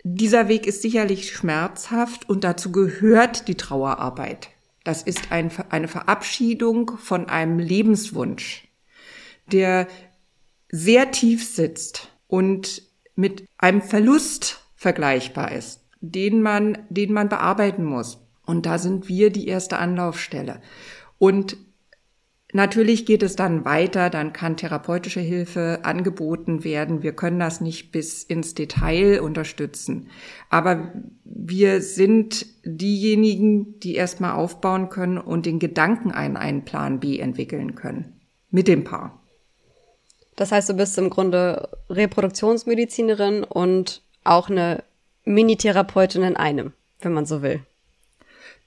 Dieser 0.04 0.48
Weg 0.48 0.68
ist 0.68 0.82
sicherlich 0.82 1.32
schmerzhaft 1.32 2.30
und 2.30 2.44
dazu 2.44 2.72
gehört 2.72 3.48
die 3.48 3.56
Trauerarbeit. 3.56 4.50
Das 4.84 5.02
ist 5.02 5.32
ein, 5.32 5.52
eine 5.70 5.88
Verabschiedung 5.88 6.98
von 6.98 7.30
einem 7.30 7.60
Lebenswunsch, 7.60 8.68
der 9.52 9.88
sehr 10.70 11.12
tief 11.12 11.48
sitzt 11.48 12.10
und 12.28 12.84
mit 13.16 13.46
einem 13.58 13.82
Verlust 13.82 14.66
vergleichbar 14.76 15.52
ist, 15.52 15.82
den 16.02 16.42
man, 16.42 16.78
den 16.90 17.14
man 17.14 17.30
bearbeiten 17.30 17.84
muss. 17.84 18.20
Und 18.46 18.66
da 18.66 18.78
sind 18.78 19.08
wir 19.08 19.30
die 19.30 19.48
erste 19.48 19.78
Anlaufstelle. 19.78 20.62
Und 21.18 21.58
Natürlich 22.56 23.08
geht 23.08 23.24
es 23.24 23.36
dann 23.36 23.66
weiter, 23.66 24.12
dann 24.12 24.32
kann 24.32 24.58
therapeutische 24.58 25.20
Hilfe 25.20 25.80
angeboten 25.82 26.64
werden. 26.64 27.02
Wir 27.02 27.14
können 27.14 27.40
das 27.40 27.62
nicht 27.62 27.92
bis 27.92 28.24
ins 28.24 28.54
Detail 28.54 29.22
unterstützen. 29.22 30.10
Aber 30.52 30.94
wir 31.24 31.82
sind 31.82 32.46
diejenigen, 32.64 33.80
die 33.80 33.96
erstmal 33.96 34.34
aufbauen 34.34 34.90
können 34.90 35.18
und 35.18 35.48
den 35.48 35.58
Gedanken 35.58 36.12
einen, 36.12 36.38
einen 36.38 36.64
Plan 36.64 37.00
B 37.00 37.18
entwickeln 37.18 37.74
können. 37.74 38.22
Mit 38.52 38.68
dem 38.68 38.84
Paar. 38.84 39.23
Das 40.36 40.52
heißt, 40.52 40.70
du 40.70 40.74
bist 40.74 40.98
im 40.98 41.10
Grunde 41.10 41.70
Reproduktionsmedizinerin 41.90 43.44
und 43.44 44.02
auch 44.24 44.50
eine 44.50 44.84
Mini-Therapeutin 45.26 46.24
in 46.24 46.36
einem, 46.36 46.74
wenn 47.02 47.14
man 47.14 47.26
so 47.26 47.42
will. 47.42 47.62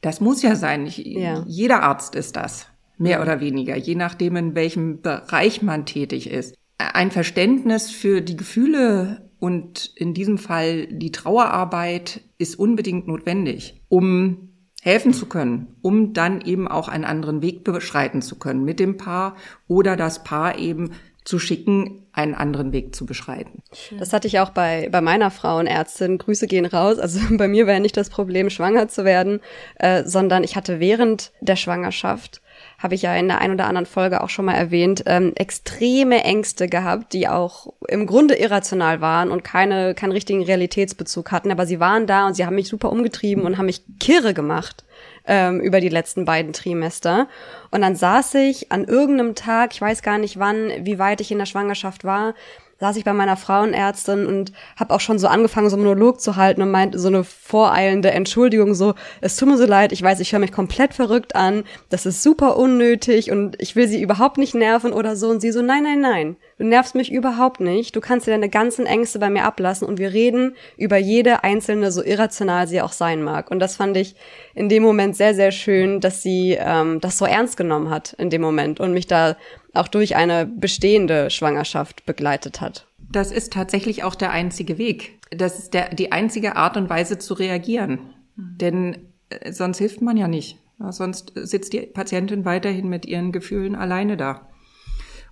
Das 0.00 0.20
muss 0.20 0.42
ja 0.42 0.54
sein. 0.54 0.86
Ich, 0.86 0.98
ja. 0.98 1.44
Jeder 1.46 1.82
Arzt 1.82 2.14
ist 2.14 2.36
das, 2.36 2.66
mehr 2.98 3.20
oder 3.22 3.40
weniger, 3.40 3.76
je 3.76 3.94
nachdem, 3.94 4.36
in 4.36 4.54
welchem 4.54 5.00
Bereich 5.02 5.62
man 5.62 5.86
tätig 5.86 6.30
ist. 6.30 6.54
Ein 6.78 7.10
Verständnis 7.10 7.90
für 7.90 8.20
die 8.20 8.36
Gefühle 8.36 9.30
und 9.38 9.92
in 9.96 10.14
diesem 10.14 10.38
Fall 10.38 10.86
die 10.86 11.12
Trauerarbeit 11.12 12.20
ist 12.38 12.58
unbedingt 12.58 13.06
notwendig, 13.06 13.80
um 13.88 14.50
helfen 14.82 15.12
zu 15.12 15.26
können, 15.26 15.74
um 15.82 16.12
dann 16.12 16.40
eben 16.42 16.68
auch 16.68 16.88
einen 16.88 17.04
anderen 17.04 17.42
Weg 17.42 17.64
beschreiten 17.64 18.22
zu 18.22 18.38
können 18.38 18.64
mit 18.64 18.78
dem 18.78 18.96
Paar 18.96 19.36
oder 19.66 19.96
das 19.96 20.22
Paar 20.22 20.58
eben 20.58 20.92
zu 21.26 21.38
schicken, 21.40 22.06
einen 22.12 22.34
anderen 22.34 22.72
Weg 22.72 22.94
zu 22.94 23.04
beschreiten. 23.04 23.62
Das 23.98 24.12
hatte 24.12 24.28
ich 24.28 24.38
auch 24.38 24.50
bei, 24.50 24.88
bei 24.90 25.00
meiner 25.00 25.30
Frauenärztin. 25.30 26.18
Grüße 26.18 26.46
gehen 26.46 26.64
raus. 26.64 26.98
Also 26.98 27.20
bei 27.36 27.48
mir 27.48 27.66
war 27.66 27.74
ja 27.74 27.80
nicht 27.80 27.96
das 27.96 28.08
Problem, 28.08 28.48
schwanger 28.48 28.88
zu 28.88 29.04
werden, 29.04 29.40
äh, 29.74 30.04
sondern 30.04 30.44
ich 30.44 30.56
hatte 30.56 30.80
während 30.80 31.32
der 31.40 31.56
Schwangerschaft 31.56 32.40
habe 32.78 32.94
ich 32.94 33.02
ja 33.02 33.14
in 33.14 33.28
der 33.28 33.40
ein 33.40 33.52
oder 33.52 33.66
anderen 33.66 33.86
Folge 33.86 34.22
auch 34.22 34.30
schon 34.30 34.46
mal 34.46 34.54
erwähnt, 34.54 35.02
ähm, 35.06 35.32
extreme 35.34 36.24
Ängste 36.24 36.68
gehabt, 36.68 37.12
die 37.12 37.28
auch 37.28 37.72
im 37.88 38.06
Grunde 38.06 38.34
irrational 38.34 39.00
waren 39.00 39.30
und 39.30 39.44
keine, 39.44 39.94
keinen 39.94 40.12
richtigen 40.12 40.42
Realitätsbezug 40.42 41.32
hatten. 41.32 41.50
Aber 41.50 41.66
sie 41.66 41.80
waren 41.80 42.06
da 42.06 42.26
und 42.26 42.34
sie 42.34 42.46
haben 42.46 42.54
mich 42.54 42.68
super 42.68 42.90
umgetrieben 42.90 43.44
und 43.44 43.58
haben 43.58 43.66
mich 43.66 43.82
kirre 43.98 44.32
gemacht 44.32 44.85
ähm, 45.26 45.60
über 45.60 45.80
die 45.80 45.88
letzten 45.88 46.24
beiden 46.24 46.52
Trimester. 46.52 47.28
Und 47.70 47.82
dann 47.82 47.96
saß 47.96 48.34
ich 48.34 48.72
an 48.72 48.84
irgendeinem 48.84 49.34
Tag, 49.34 49.74
ich 49.74 49.80
weiß 49.80 50.02
gar 50.02 50.18
nicht 50.18 50.38
wann, 50.38 50.70
wie 50.80 50.98
weit 50.98 51.20
ich 51.20 51.30
in 51.30 51.38
der 51.38 51.46
Schwangerschaft 51.46 52.04
war, 52.04 52.34
saß 52.78 52.96
ich 52.96 53.04
bei 53.04 53.12
meiner 53.12 53.36
Frauenärztin 53.36 54.26
und 54.26 54.52
habe 54.78 54.94
auch 54.94 55.00
schon 55.00 55.18
so 55.18 55.28
angefangen, 55.28 55.70
so 55.70 55.76
einen 55.76 55.84
Monolog 55.84 56.20
zu 56.20 56.36
halten 56.36 56.62
und 56.62 56.70
meinte 56.70 56.98
so 56.98 57.08
eine 57.08 57.24
voreilende 57.24 58.10
Entschuldigung, 58.10 58.74
so, 58.74 58.94
es 59.20 59.36
tut 59.36 59.48
mir 59.48 59.56
so 59.56 59.64
leid, 59.64 59.92
ich 59.92 60.02
weiß, 60.02 60.20
ich 60.20 60.32
höre 60.32 60.40
mich 60.40 60.52
komplett 60.52 60.92
verrückt 60.92 61.34
an, 61.34 61.64
das 61.88 62.04
ist 62.04 62.22
super 62.22 62.56
unnötig 62.56 63.30
und 63.30 63.60
ich 63.60 63.76
will 63.76 63.88
sie 63.88 64.02
überhaupt 64.02 64.36
nicht 64.36 64.54
nerven 64.54 64.92
oder 64.92 65.16
so. 65.16 65.28
Und 65.28 65.40
sie 65.40 65.52
so, 65.52 65.62
nein, 65.62 65.84
nein, 65.84 66.00
nein, 66.00 66.36
du 66.58 66.64
nervst 66.64 66.94
mich 66.94 67.10
überhaupt 67.10 67.60
nicht, 67.60 67.96
du 67.96 68.00
kannst 68.00 68.26
dir 68.26 68.32
deine 68.32 68.50
ganzen 68.50 68.86
Ängste 68.86 69.18
bei 69.18 69.30
mir 69.30 69.44
ablassen 69.44 69.88
und 69.88 69.98
wir 69.98 70.12
reden 70.12 70.54
über 70.76 70.98
jede 70.98 71.44
einzelne, 71.44 71.90
so 71.90 72.02
irrational 72.02 72.66
sie 72.66 72.82
auch 72.82 72.92
sein 72.92 73.22
mag. 73.22 73.50
Und 73.50 73.58
das 73.60 73.76
fand 73.76 73.96
ich 73.96 74.16
in 74.54 74.68
dem 74.68 74.82
Moment 74.82 75.16
sehr, 75.16 75.34
sehr 75.34 75.50
schön, 75.50 76.00
dass 76.00 76.22
sie 76.22 76.56
ähm, 76.58 77.00
das 77.00 77.18
so 77.18 77.24
ernst 77.24 77.56
genommen 77.56 77.90
hat 77.90 78.12
in 78.14 78.30
dem 78.30 78.42
Moment 78.42 78.80
und 78.80 78.92
mich 78.92 79.06
da 79.06 79.36
auch 79.76 79.88
durch 79.88 80.16
eine 80.16 80.46
bestehende 80.46 81.30
Schwangerschaft 81.30 82.06
begleitet 82.06 82.60
hat. 82.60 82.86
Das 82.98 83.30
ist 83.30 83.52
tatsächlich 83.52 84.04
auch 84.04 84.14
der 84.14 84.30
einzige 84.30 84.78
Weg. 84.78 85.18
Das 85.30 85.58
ist 85.58 85.74
der, 85.74 85.94
die 85.94 86.12
einzige 86.12 86.56
Art 86.56 86.76
und 86.76 86.90
Weise 86.90 87.18
zu 87.18 87.34
reagieren. 87.34 88.00
Mhm. 88.36 88.58
Denn 88.58 88.98
äh, 89.30 89.52
sonst 89.52 89.78
hilft 89.78 90.02
man 90.02 90.16
ja 90.16 90.28
nicht. 90.28 90.58
Ja, 90.78 90.92
sonst 90.92 91.32
sitzt 91.34 91.72
die 91.72 91.80
Patientin 91.80 92.44
weiterhin 92.44 92.88
mit 92.88 93.06
ihren 93.06 93.32
Gefühlen 93.32 93.74
alleine 93.74 94.16
da. 94.16 94.48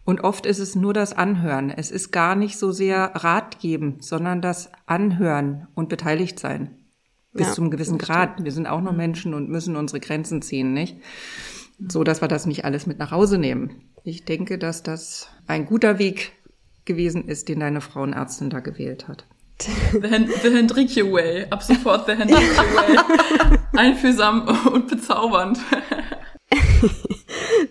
Und 0.05 0.21
oft 0.21 0.47
ist 0.47 0.59
es 0.59 0.75
nur 0.75 0.93
das 0.93 1.13
Anhören. 1.15 1.71
Es 1.71 1.91
ist 1.91 2.11
gar 2.11 2.35
nicht 2.35 2.59
so 2.59 2.73
sehr 2.73 3.13
Rat 3.15 3.59
geben, 3.59 3.97
sondern 4.01 4.43
das 4.43 4.71
Anhören 4.87 5.69
und 5.75 5.89
beteiligt 5.89 6.39
sein. 6.39 6.79
Bis 7.33 7.49
ja, 7.49 7.53
zum 7.53 7.71
gewissen 7.71 7.99
Grad. 7.99 8.45
Wir 8.45 8.53
sind 8.53 8.67
auch 8.67 8.81
nur 8.81 8.93
mhm. 8.93 8.99
Menschen 8.99 9.35
und 9.35 9.49
müssen 9.49 9.77
unsere 9.77 10.01
Grenzen 10.01 10.41
ziehen, 10.43 10.73
nicht? 10.73 10.99
So, 11.89 12.05
dass 12.05 12.21
wir 12.21 12.29
das 12.29 12.47
nicht 12.47 12.65
alles 12.65 12.87
mit 12.87 12.99
nach 12.99 13.11
Hause 13.11 13.39
nehmen. 13.39 13.83
Ich 14.07 14.27
denke, 14.27 14.59
dass 14.59 14.83
das 14.83 15.31
ein 15.47 15.65
guter 15.65 15.99
Weg 15.99 16.33
gewesen 16.85 17.27
ist, 17.27 17.49
den 17.49 17.61
deine 17.61 17.81
Frauenärztin 17.81 18.51
da 18.51 18.61
gewählt 18.61 19.09
hat. 19.09 19.25
The, 19.59 20.09
Hen 20.09 20.31
the 20.43 20.51
Hendrikje 20.51 21.11
Way. 21.11 21.47
Ab 21.49 21.63
sofort 21.63 22.05
The 22.07 22.13
Hendrikje 22.13 22.59
Way. 22.59 23.59
Einfühlsam 23.73 24.47
und 24.73 24.89
bezaubernd. 24.89 25.59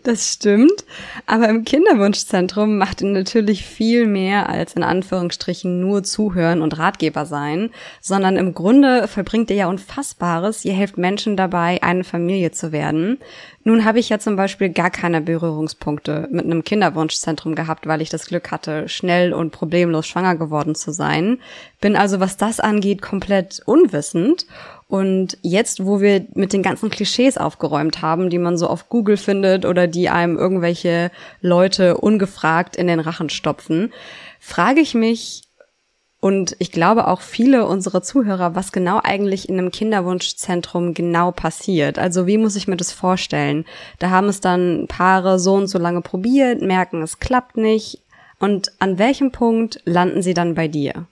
Das 0.04 0.34
stimmt. 0.34 0.84
Aber 1.28 1.48
im 1.48 1.64
Kinderwunschzentrum 1.64 2.78
macht 2.78 3.02
ihr 3.02 3.08
natürlich 3.08 3.66
viel 3.66 4.06
mehr 4.06 4.50
als 4.50 4.74
in 4.74 4.84
Anführungsstrichen 4.84 5.80
nur 5.80 6.04
zuhören 6.04 6.62
und 6.62 6.78
Ratgeber 6.78 7.26
sein, 7.26 7.70
sondern 8.02 8.36
im 8.36 8.54
Grunde 8.54 9.08
verbringt 9.08 9.50
ihr 9.50 9.56
ja 9.56 9.68
Unfassbares. 9.68 10.66
Ihr 10.66 10.74
helft 10.74 10.98
Menschen 10.98 11.38
dabei, 11.38 11.82
eine 11.82 12.04
Familie 12.04 12.52
zu 12.52 12.74
werden. 12.74 13.20
Nun 13.64 13.86
habe 13.86 14.00
ich 14.00 14.10
ja 14.10 14.20
zum 14.20 14.36
Beispiel 14.36 14.70
gar 14.70 14.90
keine 14.90 15.22
Berührungspunkte 15.22 16.28
mit 16.32 16.44
einem 16.44 16.66
Kinderwunschzentrum 16.66 17.56
gehabt, 17.56 17.88
weil 17.88 18.02
ich 18.02 18.10
das 18.10 18.26
Glück 18.26 18.52
hatte, 18.52 18.90
schnell 18.90 19.34
und 19.34 19.52
problemlos 19.52 20.06
schwanger 20.06 20.36
geworden 20.36 20.76
zu 20.76 20.92
sein. 20.92 21.40
Bin 21.80 21.96
also, 21.96 22.20
was 22.20 22.36
das 22.36 22.60
angeht, 22.60 23.02
komplett 23.02 23.62
unwissend. 23.66 24.48
Und 24.94 25.40
jetzt, 25.42 25.88
wo 25.88 26.02
wir 26.02 26.28
mit 26.36 26.54
den 26.54 26.62
ganzen 26.62 26.92
Klischees 26.92 27.40
aufgeräumt 27.40 28.04
haben, 28.04 28.30
die 28.30 28.38
man 28.38 28.60
so 28.60 28.68
auf 28.68 28.90
Google 28.90 29.18
findet 29.18 29.66
oder 29.66 29.88
die 29.88 30.10
einem 30.10 30.38
irgendwelche 30.38 31.10
Leute 31.42 31.98
ungefragt 31.98 32.76
in 32.76 32.86
den 32.86 33.00
Rachen 33.00 33.32
stopfen, 33.32 33.92
frage 34.40 34.82
ich 34.82 34.94
mich, 34.94 35.46
und 36.20 36.56
ich 36.60 36.72
glaube 36.72 37.08
auch 37.08 37.22
viele 37.22 37.66
unserer 37.66 38.04
Zuhörer, 38.04 38.54
was 38.54 38.72
genau 38.72 39.00
eigentlich 39.04 39.50
in 39.50 39.58
einem 39.58 39.72
Kinderwunschzentrum 39.72 40.94
genau 40.94 41.32
passiert. 41.32 41.98
Also 41.98 42.28
wie 42.28 42.38
muss 42.38 42.56
ich 42.56 42.68
mir 42.68 42.78
das 42.78 42.92
vorstellen? 42.92 43.66
Da 43.98 44.12
haben 44.12 44.28
es 44.28 44.42
dann 44.42 44.86
Paare 44.88 45.40
so 45.40 45.56
und 45.56 45.66
so 45.70 45.80
lange 45.80 46.02
probiert, 46.02 46.62
merken, 46.62 47.02
es 47.02 47.18
klappt 47.18 47.58
nicht. 47.58 48.04
Und 48.38 48.72
an 48.78 49.00
welchem 49.00 49.32
Punkt 49.32 49.82
landen 49.86 50.22
sie 50.22 50.36
dann 50.36 50.54
bei 50.54 50.68
dir? 50.68 51.08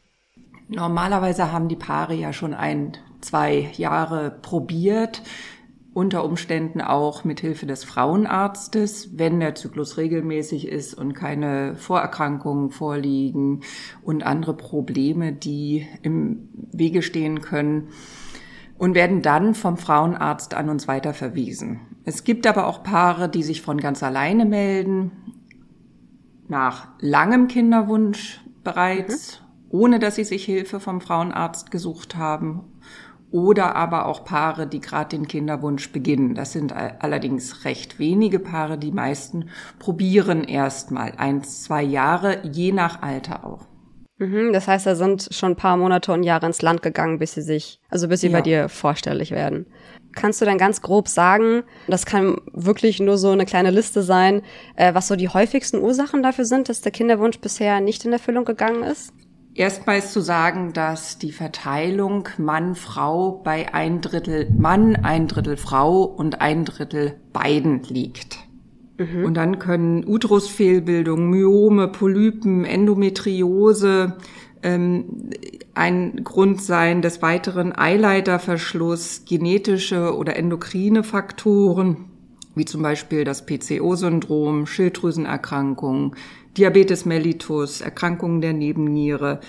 Normalerweise 0.72 1.52
haben 1.52 1.68
die 1.68 1.76
Paare 1.76 2.14
ja 2.14 2.32
schon 2.32 2.54
ein, 2.54 2.94
zwei 3.20 3.70
Jahre 3.76 4.32
probiert 4.42 5.22
unter 5.94 6.24
Umständen 6.24 6.80
auch 6.80 7.26
mit 7.26 7.42
Hilfe 7.42 7.66
des 7.66 7.84
Frauenarztes, 7.84 9.18
wenn 9.18 9.42
der 9.42 9.56
Zyklus 9.56 9.98
regelmäßig 9.98 10.70
ist 10.70 10.94
und 10.94 11.14
keine 11.14 11.76
Vorerkrankungen 11.76 12.72
vorliegen 12.72 13.62
und 14.02 14.24
andere 14.24 14.56
Probleme, 14.56 15.34
die 15.34 15.86
im 16.02 16.48
Wege 16.72 17.02
stehen 17.02 17.42
können 17.42 17.90
und 18.78 18.96
werden 18.96 19.22
dann 19.22 19.54
vom 19.54 19.76
Frauenarzt 19.76 20.54
an 20.54 20.70
uns 20.70 20.88
weiter 20.88 21.14
verwiesen. 21.14 21.82
Es 22.06 22.24
gibt 22.24 22.48
aber 22.48 22.68
auch 22.68 22.82
Paare, 22.82 23.28
die 23.28 23.44
sich 23.44 23.62
von 23.62 23.78
ganz 23.78 24.02
alleine 24.02 24.46
melden, 24.46 25.12
nach 26.48 26.88
langem 27.00 27.50
Kinderwunsch 27.50 28.40
bereits, 28.64 29.41
mhm. 29.41 29.41
Ohne 29.72 30.00
dass 30.00 30.16
sie 30.16 30.24
sich 30.24 30.46
Hilfe 30.46 30.80
vom 30.80 31.02
Frauenarzt 31.02 31.72
gesucht 31.72 32.16
haben 32.16 32.64
oder 33.32 33.76
aber 33.76 34.06
auch 34.06 34.26
Paare, 34.26 34.68
die 34.68 34.82
gerade 34.82 35.18
den 35.18 35.28
Kinderwunsch 35.28 35.92
beginnen. 35.92 36.36
Das 36.36 36.52
sind 36.52 36.74
allerdings 36.74 37.64
recht 37.64 37.98
wenige 37.98 38.40
Paare. 38.40 38.78
Die 38.78 38.92
meisten 38.92 39.50
probieren 39.80 40.44
erstmal 40.44 41.14
eins, 41.18 41.64
zwei 41.64 41.82
Jahre, 41.82 42.40
je 42.44 42.74
nach 42.74 43.02
Alter 43.02 43.46
auch. 43.46 43.68
Mhm, 44.18 44.54
das 44.54 44.68
heißt, 44.68 44.86
da 44.86 44.96
sind 44.96 45.30
schon 45.32 45.54
ein 45.54 45.56
paar 45.56 45.78
Monate 45.78 46.12
und 46.12 46.24
Jahre 46.24 46.46
ins 46.46 46.62
Land 46.62 46.84
gegangen, 46.84 47.18
bis 47.18 47.34
sie 47.34 47.42
sich, 47.42 47.80
also 47.90 48.08
bis 48.10 48.22
sie 48.22 48.28
ja. 48.28 48.34
bei 48.34 48.42
dir 48.42 48.70
vorstellig 48.70 49.32
werden. 49.32 49.66
Kannst 50.14 50.42
du 50.42 50.46
dann 50.46 50.58
ganz 50.58 50.82
grob 50.82 51.08
sagen, 51.08 51.64
das 51.88 52.06
kann 52.06 52.36
wirklich 52.52 53.00
nur 53.00 53.18
so 53.18 53.32
eine 53.32 53.46
kleine 53.46 53.72
Liste 53.72 54.04
sein, 54.04 54.42
äh, 54.76 54.94
was 54.94 55.08
so 55.08 55.16
die 55.16 55.30
häufigsten 55.30 55.80
Ursachen 55.80 56.22
dafür 56.22 56.44
sind, 56.44 56.68
dass 56.68 56.82
der 56.82 56.92
Kinderwunsch 56.92 57.40
bisher 57.40 57.80
nicht 57.80 58.04
in 58.04 58.12
Erfüllung 58.12 58.44
gegangen 58.44 58.84
ist? 58.84 59.14
Erstmals 59.62 60.12
zu 60.12 60.22
sagen, 60.22 60.74
dass 60.74 61.20
die 61.20 61.32
Verteilung 61.32 62.28
Mann-Frau 62.40 63.44
bei 63.44 63.72
ein 63.76 64.02
Drittel 64.02 64.50
Mann, 64.50 64.96
ein 64.96 65.28
Drittel 65.28 65.56
Frau 65.56 66.02
und 66.02 66.42
ein 66.42 66.66
Drittel 66.66 67.18
beiden 67.32 67.84
liegt. 67.84 68.40
Mhm. 68.98 69.24
Und 69.24 69.36
dann 69.36 69.60
können 69.60 70.04
Uterusfehlbildungen, 70.04 71.30
Myome, 71.30 71.90
Polypen, 71.90 72.66
Endometriose 72.66 74.18
ähm, 74.64 75.30
ein 75.76 76.24
Grund 76.24 76.64
sein, 76.64 77.04
des 77.04 77.22
weiteren 77.22 77.72
Eileiterverschluss, 77.72 79.26
genetische 79.26 80.18
oder 80.18 80.38
endokrine 80.38 81.04
Faktoren, 81.04 82.06
wie 82.56 82.66
zum 82.66 82.82
Beispiel 82.82 83.26
das 83.26 83.46
PCO-Syndrom, 83.46 84.66
Schilddrüsenerkrankungen, 84.66 86.16
Diabetes 86.58 87.06
mellitus, 87.06 87.82
Erkrankungen 87.82 88.42
der 88.42 88.54
Nebenniere. 88.54 89.42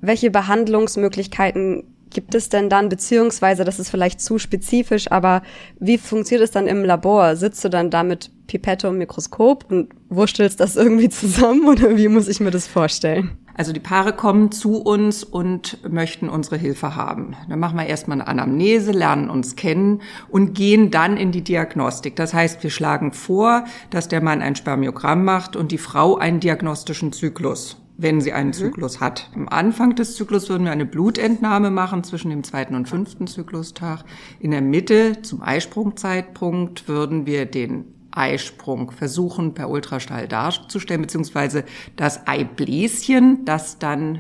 welche 0.04 0.30
Behandlungsmöglichkeiten 0.30 1.86
gibt 2.10 2.36
es 2.36 2.50
denn 2.50 2.70
dann, 2.70 2.90
beziehungsweise 2.90 3.64
das 3.64 3.80
ist 3.80 3.90
vielleicht 3.90 4.22
zu 4.22 4.38
spezifisch, 4.38 5.12
aber 5.12 5.42
wie 5.80 5.98
funktioniert 5.98 6.44
es 6.44 6.52
dann 6.52 6.68
im 6.68 6.84
Labor? 6.84 7.36
Sitzt 7.36 7.64
du 7.64 7.70
dann 7.70 7.90
da 7.90 8.04
mit 8.04 8.30
Pipette 8.46 8.90
und 8.90 8.98
Mikroskop 8.98 9.66
und 9.72 9.90
wurstelst 10.10 10.60
das 10.60 10.76
irgendwie 10.76 11.10
zusammen 11.10 11.66
oder 11.68 11.98
wie 11.98 12.10
muss 12.10 12.28
ich 12.28 12.40
mir 12.40 12.52
das 12.52 12.68
vorstellen? 12.68 13.38
Also 13.56 13.72
die 13.72 13.80
Paare 13.80 14.14
kommen 14.14 14.52
zu 14.52 14.82
uns 14.82 15.24
und 15.24 15.78
möchten 15.90 16.28
unsere 16.28 16.58
Hilfe 16.58 16.96
haben. 16.96 17.36
Dann 17.50 17.60
machen 17.60 17.78
wir 17.78 17.86
erstmal 17.86 18.20
eine 18.20 18.28
Anamnese, 18.28 18.92
lernen 18.92 19.30
uns 19.30 19.56
kennen 19.56 20.02
und 20.30 20.54
gehen 20.54 20.92
dann 20.92 21.18
in 21.18 21.32
die 21.32 21.44
Diagnostik. 21.44 22.16
Das 22.16 22.34
heißt, 22.34 22.64
wir 22.64 22.72
schlagen 22.72 23.14
vor, 23.14 23.66
dass 23.92 24.08
der 24.08 24.22
Mann 24.22 24.42
ein 24.42 24.56
Spermiogramm 24.56 25.24
macht 25.24 25.56
und 25.56 25.72
die 25.72 25.78
Frau 25.78 26.18
einen 26.18 26.40
diagnostischen 26.40 27.14
Zyklus 27.14 27.78
wenn 27.98 28.22
sie 28.22 28.34
einen 28.34 28.50
mhm. 28.50 28.54
Zyklus 28.54 29.00
hat. 29.00 29.30
Am 29.36 29.48
Anfang 29.48 29.96
des 29.96 30.16
Zyklus 30.16 30.50
würden 30.50 30.66
wir 30.66 30.72
eine 30.72 30.86
Blutentnahme 30.86 31.70
machen 31.70 32.04
zwischen 32.04 32.30
dem 32.30 32.44
zweiten 32.44 32.76
und 32.76 32.88
fünften 32.88 33.28
Zyklustag. 33.28 34.04
In 34.40 34.52
der 34.52 34.62
Mitte 34.62 35.22
zum 35.22 35.42
Eisprungzeitpunkt 35.42 36.88
würden 36.88 37.26
wir 37.26 37.46
den 37.46 37.86
Eisprung 38.12 38.92
versuchen 38.92 39.54
per 39.54 39.70
Ultraschall 39.70 40.28
darzustellen, 40.28 41.02
beziehungsweise 41.02 41.64
das 41.96 42.28
Eibläschen, 42.28 43.46
das 43.46 43.80
dann 43.80 44.20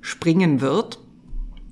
springen 0.00 0.60
wird. 0.60 0.98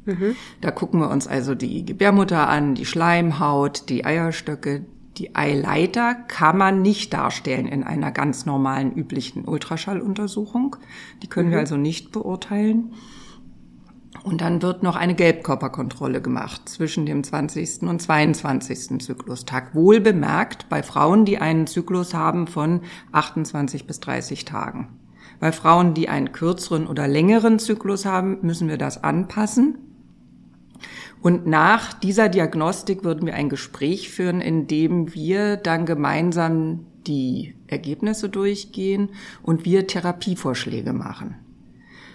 Mhm. 0.05 0.35
Da 0.61 0.71
gucken 0.71 1.01
wir 1.01 1.11
uns 1.11 1.27
also 1.27 1.55
die 1.55 1.85
Gebärmutter 1.85 2.49
an, 2.49 2.75
die 2.75 2.87
Schleimhaut, 2.87 3.88
die 3.88 4.05
Eierstöcke, 4.05 4.85
die 5.18 5.37
Eileiter 5.37 6.14
kann 6.14 6.57
man 6.57 6.81
nicht 6.81 7.12
darstellen 7.12 7.66
in 7.66 7.85
einer 7.85 8.11
ganz 8.11 8.46
normalen, 8.46 8.92
üblichen 8.92 9.44
Ultraschalluntersuchung. 9.44 10.77
Die 11.22 11.27
können 11.27 11.48
mhm. 11.48 11.53
wir 11.53 11.59
also 11.59 11.77
nicht 11.77 12.12
beurteilen. 12.12 12.94
Und 14.22 14.40
dann 14.40 14.62
wird 14.62 14.83
noch 14.83 14.94
eine 14.94 15.14
Gelbkörperkontrolle 15.14 16.22
gemacht 16.22 16.68
zwischen 16.68 17.07
dem 17.07 17.25
20. 17.25 17.83
und 17.83 18.01
22. 18.01 19.01
Zyklustag. 19.03 19.75
Wohl 19.75 20.01
bemerkt 20.01 20.68
bei 20.68 20.83
Frauen, 20.83 21.25
die 21.25 21.38
einen 21.38 21.66
Zyklus 21.66 22.14
haben 22.14 22.46
von 22.46 22.83
28 23.11 23.87
bis 23.87 24.01
30 24.01 24.44
Tagen. 24.44 24.88
Bei 25.40 25.51
Frauen, 25.51 25.94
die 25.94 26.09
einen 26.09 26.31
kürzeren 26.31 26.87
oder 26.87 27.09
längeren 27.09 27.59
Zyklus 27.59 28.05
haben, 28.07 28.38
müssen 28.42 28.68
wir 28.68 28.79
das 28.79 29.03
anpassen. 29.03 29.77
Und 31.22 31.46
nach 31.46 31.92
dieser 31.94 32.28
Diagnostik 32.28 33.04
würden 33.04 33.26
wir 33.26 33.35
ein 33.35 33.48
Gespräch 33.48 34.11
führen, 34.11 34.40
in 34.40 34.66
dem 34.66 35.14
wir 35.14 35.56
dann 35.56 35.87
gemeinsam 35.87 36.87
die 37.06 37.54
Ergebnisse 37.68 38.28
durchgehen 38.28 39.11
und 39.42 39.64
wir 39.64 39.87
Therapievorschläge 39.87 40.92
machen. 40.92 41.37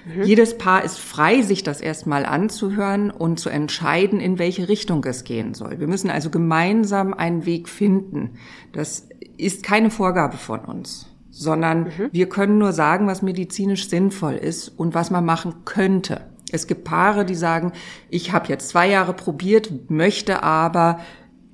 Mhm. 0.05 0.23
Jedes 0.23 0.57
Paar 0.57 0.83
ist 0.83 0.99
frei, 0.99 1.41
sich 1.41 1.63
das 1.63 1.81
erstmal 1.81 2.25
anzuhören 2.25 3.09
und 3.09 3.39
zu 3.39 3.49
entscheiden, 3.49 4.19
in 4.19 4.39
welche 4.39 4.67
Richtung 4.69 5.03
es 5.05 5.23
gehen 5.23 5.53
soll. 5.53 5.79
Wir 5.79 5.87
müssen 5.87 6.09
also 6.09 6.29
gemeinsam 6.29 7.13
einen 7.13 7.45
Weg 7.45 7.69
finden. 7.69 8.31
Das 8.73 9.07
ist 9.37 9.63
keine 9.63 9.89
Vorgabe 9.89 10.37
von 10.37 10.59
uns 10.59 11.07
sondern 11.37 11.83
mhm. 11.83 12.09
wir 12.11 12.29
können 12.29 12.57
nur 12.57 12.73
sagen, 12.73 13.05
was 13.05 13.21
medizinisch 13.21 13.89
sinnvoll 13.89 14.33
ist 14.33 14.69
und 14.69 14.95
was 14.95 15.11
man 15.11 15.23
machen 15.23 15.53
könnte. 15.65 16.21
Es 16.51 16.67
gibt 16.67 16.83
Paare, 16.83 17.25
die 17.25 17.35
sagen, 17.35 17.73
ich 18.09 18.31
habe 18.31 18.47
jetzt 18.47 18.69
zwei 18.69 18.89
Jahre 18.89 19.13
probiert, 19.13 19.89
möchte 19.89 20.43
aber 20.43 20.99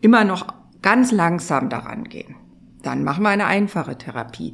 immer 0.01 0.23
noch 0.23 0.47
ganz 0.81 1.11
langsam 1.11 1.69
daran 1.69 2.03
gehen. 2.03 2.35
Dann 2.83 3.03
machen 3.03 3.23
wir 3.23 3.29
eine 3.29 3.45
einfache 3.45 3.97
Therapie. 3.97 4.53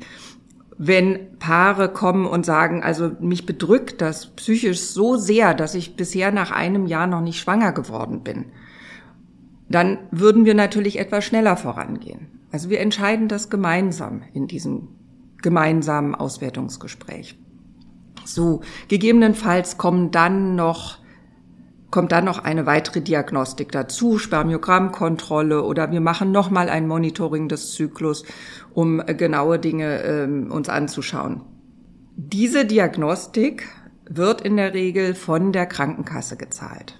Wenn 0.78 1.38
Paare 1.40 1.92
kommen 1.92 2.26
und 2.26 2.46
sagen, 2.46 2.84
also 2.84 3.12
mich 3.20 3.46
bedrückt 3.46 4.00
das 4.02 4.28
psychisch 4.28 4.80
so 4.80 5.18
sehr, 5.18 5.54
dass 5.54 5.76
ich 5.76 5.98
bisher 5.98 6.32
nach 6.32 6.52
einem 6.52 6.86
Jahr 6.86 7.08
noch 7.08 7.22
nicht 7.22 7.40
schwanger 7.40 7.74
geworden 7.74 8.22
bin, 8.22 8.46
dann 9.68 9.98
würden 10.12 10.46
wir 10.46 10.54
natürlich 10.54 11.00
etwas 11.00 11.26
schneller 11.26 11.58
vorangehen. 11.58 12.28
Also 12.52 12.70
wir 12.70 12.80
entscheiden 12.80 13.28
das 13.28 13.50
gemeinsam 13.50 14.22
in 14.34 14.48
diesem 14.48 14.88
gemeinsamen 15.42 16.16
Auswertungsgespräch. 16.16 17.39
So, 18.34 18.62
gegebenenfalls 18.88 19.78
kommen 19.78 20.12
dann 20.12 20.56
noch 20.56 21.00
kommt 21.92 22.12
dann 22.12 22.26
noch 22.26 22.44
eine 22.44 22.68
weitere 22.68 23.02
Diagnostik 23.02 23.72
dazu, 23.72 24.20
Spermiogrammkontrolle 24.20 25.64
oder 25.64 25.92
wir 25.92 26.02
machen 26.02 26.32
nochmal 26.32 26.70
ein 26.70 26.88
Monitoring 26.88 27.50
des 27.50 27.74
Zyklus, 27.74 28.26
um 28.76 29.02
genaue 29.06 29.58
Dinge 29.58 30.04
ähm, 30.04 30.52
uns 30.52 30.70
anzuschauen. 30.70 31.42
Diese 32.16 32.66
Diagnostik 32.66 33.68
wird 34.08 34.42
in 34.42 34.58
der 34.58 34.74
Regel 34.74 35.16
von 35.16 35.52
der 35.52 35.66
Krankenkasse 35.66 36.38
gezahlt. 36.38 37.00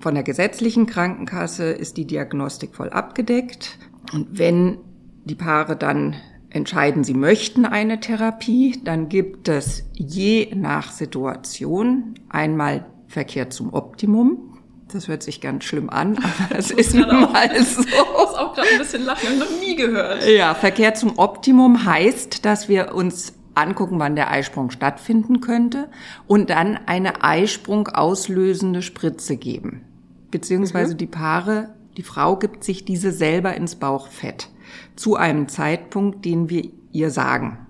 Von 0.00 0.14
der 0.14 0.22
gesetzlichen 0.22 0.86
Krankenkasse 0.86 1.64
ist 1.64 1.96
die 1.96 2.06
Diagnostik 2.06 2.74
voll 2.74 2.90
abgedeckt. 2.90 3.78
Und 4.12 4.38
wenn 4.38 4.78
die 5.24 5.34
Paare 5.34 5.76
dann 5.76 6.14
entscheiden, 6.54 7.04
sie 7.04 7.14
möchten 7.14 7.66
eine 7.66 8.00
Therapie, 8.00 8.80
dann 8.84 9.08
gibt 9.08 9.48
es 9.48 9.84
je 9.92 10.52
nach 10.54 10.92
Situation 10.92 12.14
einmal 12.28 12.86
Verkehr 13.08 13.50
zum 13.50 13.72
Optimum. 13.74 14.58
Das 14.92 15.08
hört 15.08 15.24
sich 15.24 15.40
ganz 15.40 15.64
schlimm 15.64 15.90
an, 15.90 16.16
aber 16.18 16.54
das 16.54 16.70
ist 16.70 16.94
nun 16.94 17.08
mal 17.08 17.50
so. 17.64 17.82
Ich 17.82 17.86
muss 17.86 18.34
auch 18.34 18.54
gerade 18.54 18.68
ein 18.72 18.78
bisschen 18.78 19.04
lachen, 19.04 19.28
ich 19.32 19.38
noch 19.38 19.60
nie 19.60 19.74
gehört. 19.74 20.26
Ja, 20.28 20.54
Verkehr 20.54 20.94
zum 20.94 21.18
Optimum 21.18 21.84
heißt, 21.84 22.44
dass 22.44 22.68
wir 22.68 22.94
uns 22.94 23.34
angucken, 23.56 23.98
wann 23.98 24.16
der 24.16 24.30
Eisprung 24.30 24.70
stattfinden 24.70 25.40
könnte 25.40 25.88
und 26.26 26.50
dann 26.50 26.78
eine 26.86 27.22
Eisprung 27.22 27.88
auslösende 27.88 28.82
Spritze 28.82 29.36
geben. 29.36 29.82
Beziehungsweise 30.30 30.94
mhm. 30.94 30.98
die 30.98 31.06
Paare, 31.06 31.74
die 31.96 32.02
Frau 32.02 32.36
gibt 32.36 32.64
sich 32.64 32.84
diese 32.84 33.12
selber 33.12 33.54
ins 33.54 33.76
Bauchfett 33.76 34.48
zu 34.96 35.16
einem 35.16 35.48
Zeitpunkt, 35.48 36.24
den 36.24 36.50
wir 36.50 36.70
ihr 36.92 37.10
sagen. 37.10 37.66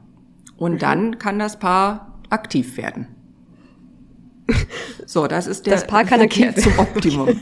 Und 0.57 0.75
mhm. 0.75 0.79
dann 0.79 1.19
kann 1.19 1.39
das 1.39 1.59
Paar 1.59 2.21
aktiv 2.31 2.77
werden. 2.77 3.09
So, 5.07 5.27
das 5.27 5.47
ist 5.47 5.67
der 5.67 5.75
das 5.75 5.87
Paar 5.87 6.05
kann 6.05 6.19
Verkehr 6.21 6.55
zum 6.55 6.79
Optimum. 6.79 7.41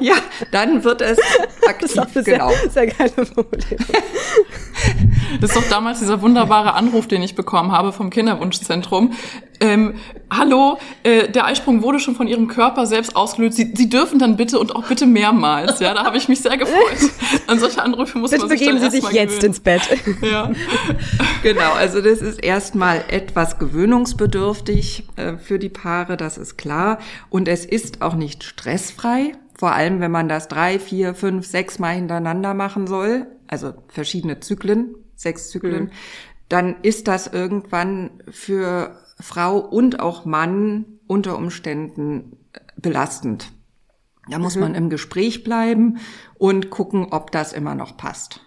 ja, 0.00 0.14
dann 0.52 0.84
wird 0.84 1.02
es 1.02 1.18
aktiv, 1.66 1.92
das 1.94 2.16
ist 2.16 2.24
genau. 2.24 2.50
Sehr, 2.50 2.70
sehr 2.70 2.86
geile 2.88 3.26
Formulierung. 3.26 3.86
Das 5.40 5.50
ist 5.50 5.56
doch 5.56 5.68
damals 5.68 6.00
dieser 6.00 6.22
wunderbare 6.22 6.74
Anruf, 6.74 7.06
den 7.08 7.22
ich 7.22 7.34
bekommen 7.34 7.72
habe 7.72 7.92
vom 7.92 8.10
Kinderwunschzentrum. 8.10 9.12
Ähm, 9.60 9.94
hallo, 10.30 10.78
äh, 11.02 11.28
der 11.28 11.46
Eisprung 11.46 11.82
wurde 11.82 11.98
schon 11.98 12.14
von 12.14 12.26
Ihrem 12.26 12.46
Körper 12.48 12.86
selbst 12.86 13.16
ausgelöst. 13.16 13.56
Sie, 13.56 13.72
Sie 13.74 13.88
dürfen 13.88 14.18
dann 14.18 14.36
bitte 14.36 14.58
und 14.58 14.74
auch 14.76 14.84
bitte 14.84 15.06
mehrmals. 15.06 15.80
Ja, 15.80 15.94
da 15.94 16.04
habe 16.04 16.18
ich 16.18 16.28
mich 16.28 16.40
sehr 16.40 16.56
gefreut. 16.56 17.10
An 17.46 17.58
solche 17.58 17.82
Anrufe 17.82 18.18
muss 18.18 18.30
bitte 18.30 18.42
man 18.42 18.50
sich 18.50 18.60
begeben 18.60 18.78
Sie 18.78 18.90
sich 18.90 19.10
jetzt 19.10 19.36
gewöhnen. 19.36 19.46
ins 19.46 19.60
Bett. 19.60 19.82
Ja. 20.22 20.50
Genau, 21.42 21.72
also 21.72 22.00
das 22.00 22.20
ist 22.20 22.42
erstmal 22.42 23.04
etwas 23.08 23.58
gewöhnungsbedürftig 23.58 25.04
äh, 25.16 25.36
für 25.38 25.58
die 25.58 25.68
Paare, 25.68 26.16
das 26.16 26.38
ist 26.38 26.56
klar. 26.58 26.98
Und 27.30 27.48
es 27.48 27.64
ist 27.64 28.02
auch 28.02 28.14
nicht 28.14 28.44
stressfrei. 28.44 29.32
Vor 29.58 29.72
allem, 29.72 30.00
wenn 30.00 30.10
man 30.10 30.28
das 30.28 30.48
drei, 30.48 30.78
vier, 30.78 31.14
fünf, 31.14 31.46
sechs 31.46 31.78
Mal 31.78 31.94
hintereinander 31.94 32.52
machen 32.52 32.86
soll, 32.86 33.26
also 33.46 33.72
verschiedene 33.88 34.40
Zyklen, 34.40 34.94
sechs 35.16 35.50
Zyklen, 35.50 35.84
mhm. 35.84 35.90
dann 36.48 36.76
ist 36.82 37.08
das 37.08 37.26
irgendwann 37.26 38.22
für 38.30 38.98
Frau 39.18 39.58
und 39.58 40.00
auch 40.00 40.24
Mann 40.24 40.84
unter 41.06 41.36
Umständen 41.36 42.36
belastend. 42.76 43.52
Da 44.28 44.38
muss 44.38 44.56
mhm. 44.56 44.62
man 44.62 44.74
im 44.74 44.90
Gespräch 44.90 45.44
bleiben 45.44 45.98
und 46.38 46.70
gucken, 46.70 47.08
ob 47.10 47.30
das 47.32 47.52
immer 47.52 47.74
noch 47.74 47.96
passt. 47.96 48.40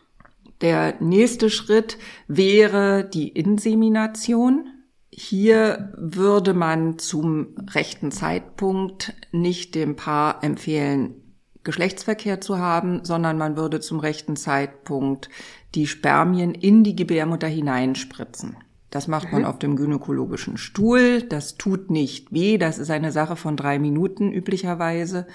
Der 0.62 0.96
nächste 1.00 1.50
Schritt 1.50 1.98
wäre 2.28 3.10
die 3.10 3.30
Insemination. 3.30 4.68
Hier 5.10 5.94
würde 5.98 6.54
man 6.54 7.00
zum 7.00 7.56
rechten 7.74 8.12
Zeitpunkt 8.12 9.14
nicht 9.32 9.74
dem 9.76 9.96
Paar 9.96 10.44
empfehlen, 10.44 11.30
Geschlechtsverkehr 11.64 12.42
zu 12.42 12.58
haben, 12.58 13.04
sondern 13.04 13.38
man 13.38 13.58
würde 13.58 13.80
zum 13.80 14.00
rechten 14.00 14.36
Zeitpunkt 14.36 15.30
die 15.76 15.88
Spermien 15.88 16.54
in 16.54 16.84
die 16.84 16.96
Gebärmutter 16.96 17.48
hineinspritzen. 17.48 18.58
Das 18.90 19.08
macht 19.08 19.32
man 19.32 19.44
mhm. 19.44 19.48
auf 19.48 19.60
dem 19.60 19.76
gynäkologischen 19.76 20.58
Stuhl. 20.58 21.22
Das 21.22 21.58
tut 21.58 21.92
nicht 21.92 22.34
weh. 22.34 22.58
Das 22.58 22.80
ist 22.80 22.90
eine 22.90 23.12
Sache 23.12 23.36
von 23.36 23.56
drei 23.56 23.78
Minuten 23.78 24.32
üblicherweise. 24.32 25.28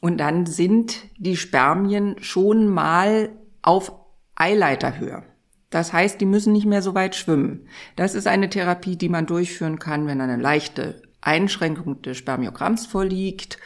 Und 0.00 0.18
dann 0.18 0.46
sind 0.46 0.96
die 1.18 1.36
Spermien 1.36 2.16
schon 2.20 2.68
mal 2.68 3.30
auf 3.62 3.92
Eileiterhöhe. 4.34 5.22
Das 5.68 5.92
heißt, 5.92 6.20
die 6.20 6.26
müssen 6.26 6.52
nicht 6.52 6.66
mehr 6.66 6.82
so 6.82 6.94
weit 6.94 7.14
schwimmen. 7.14 7.68
Das 7.94 8.16
ist 8.16 8.26
eine 8.26 8.50
Therapie, 8.50 8.96
die 8.96 9.08
man 9.08 9.26
durchführen 9.26 9.78
kann, 9.78 10.06
wenn 10.06 10.20
eine 10.20 10.36
leichte 10.36 11.02
Einschränkung 11.20 12.02
des 12.02 12.16
Spermiogramms 12.16 12.86
vorliegt 12.86 13.58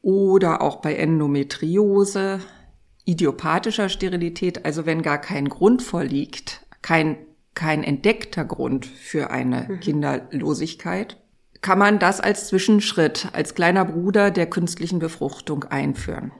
oder 0.00 0.62
auch 0.62 0.76
bei 0.76 0.94
Endometriose, 0.94 2.40
idiopathischer 3.04 3.88
Sterilität, 3.88 4.64
also 4.64 4.86
wenn 4.86 5.02
gar 5.02 5.18
kein 5.18 5.48
Grund 5.48 5.82
vorliegt, 5.82 6.64
kein, 6.82 7.16
kein 7.54 7.82
entdeckter 7.82 8.44
Grund 8.44 8.86
für 8.86 9.30
eine 9.30 9.66
mhm. 9.68 9.80
Kinderlosigkeit, 9.80 11.16
kann 11.60 11.78
man 11.78 11.98
das 11.98 12.20
als 12.20 12.48
Zwischenschritt, 12.48 13.28
als 13.32 13.54
kleiner 13.54 13.84
Bruder 13.84 14.30
der 14.30 14.46
künstlichen 14.46 14.98
Befruchtung 14.98 15.64
einführen. 15.64 16.32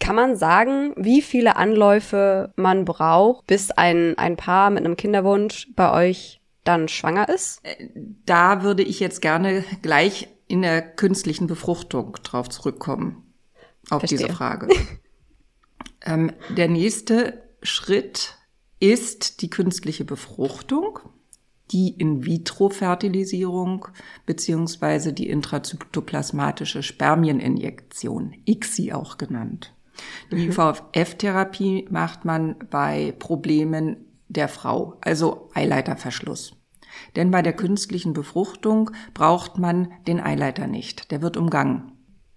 Kann 0.00 0.16
man 0.16 0.36
sagen, 0.36 0.92
wie 0.96 1.22
viele 1.22 1.56
Anläufe 1.56 2.52
man 2.56 2.84
braucht, 2.84 3.46
bis 3.46 3.70
ein, 3.70 4.18
ein 4.18 4.36
Paar 4.36 4.70
mit 4.70 4.84
einem 4.84 4.96
Kinderwunsch 4.96 5.68
bei 5.74 5.92
euch 5.92 6.42
dann 6.62 6.88
schwanger 6.88 7.28
ist? 7.28 7.60
Äh, 7.62 7.88
da 8.26 8.62
würde 8.62 8.82
ich 8.82 9.00
jetzt 9.00 9.22
gerne 9.22 9.64
gleich 9.80 10.28
in 10.46 10.60
der 10.60 10.82
künstlichen 10.82 11.46
Befruchtung 11.46 12.12
drauf 12.22 12.50
zurückkommen, 12.50 13.22
auf 13.88 14.00
Verstehe. 14.00 14.18
diese 14.18 14.32
Frage. 14.32 14.68
ähm, 16.04 16.32
der 16.56 16.68
nächste 16.68 17.42
Schritt 17.62 18.36
ist 18.80 19.40
die 19.40 19.50
künstliche 19.50 20.04
Befruchtung, 20.04 20.98
die 21.70 21.88
In-vitro-Fertilisierung 21.88 23.88
beziehungsweise 24.26 25.12
die 25.12 25.28
intrazytoplasmatische 25.28 26.82
Spermieninjektion, 26.82 28.34
ICSI 28.44 28.92
auch 28.92 29.16
genannt. 29.16 29.74
Die 30.30 30.46
IVF-Therapie 30.46 31.86
macht 31.90 32.24
man 32.24 32.56
bei 32.70 33.14
Problemen 33.18 33.96
der 34.28 34.48
Frau, 34.48 34.98
also 35.00 35.48
Eileiterverschluss. 35.54 36.56
Denn 37.16 37.30
bei 37.30 37.42
der 37.42 37.54
künstlichen 37.54 38.12
Befruchtung 38.12 38.90
braucht 39.14 39.58
man 39.58 39.92
den 40.06 40.20
Eileiter 40.20 40.66
nicht, 40.66 41.10
der 41.10 41.22
wird 41.22 41.36
umgangen. 41.36 41.92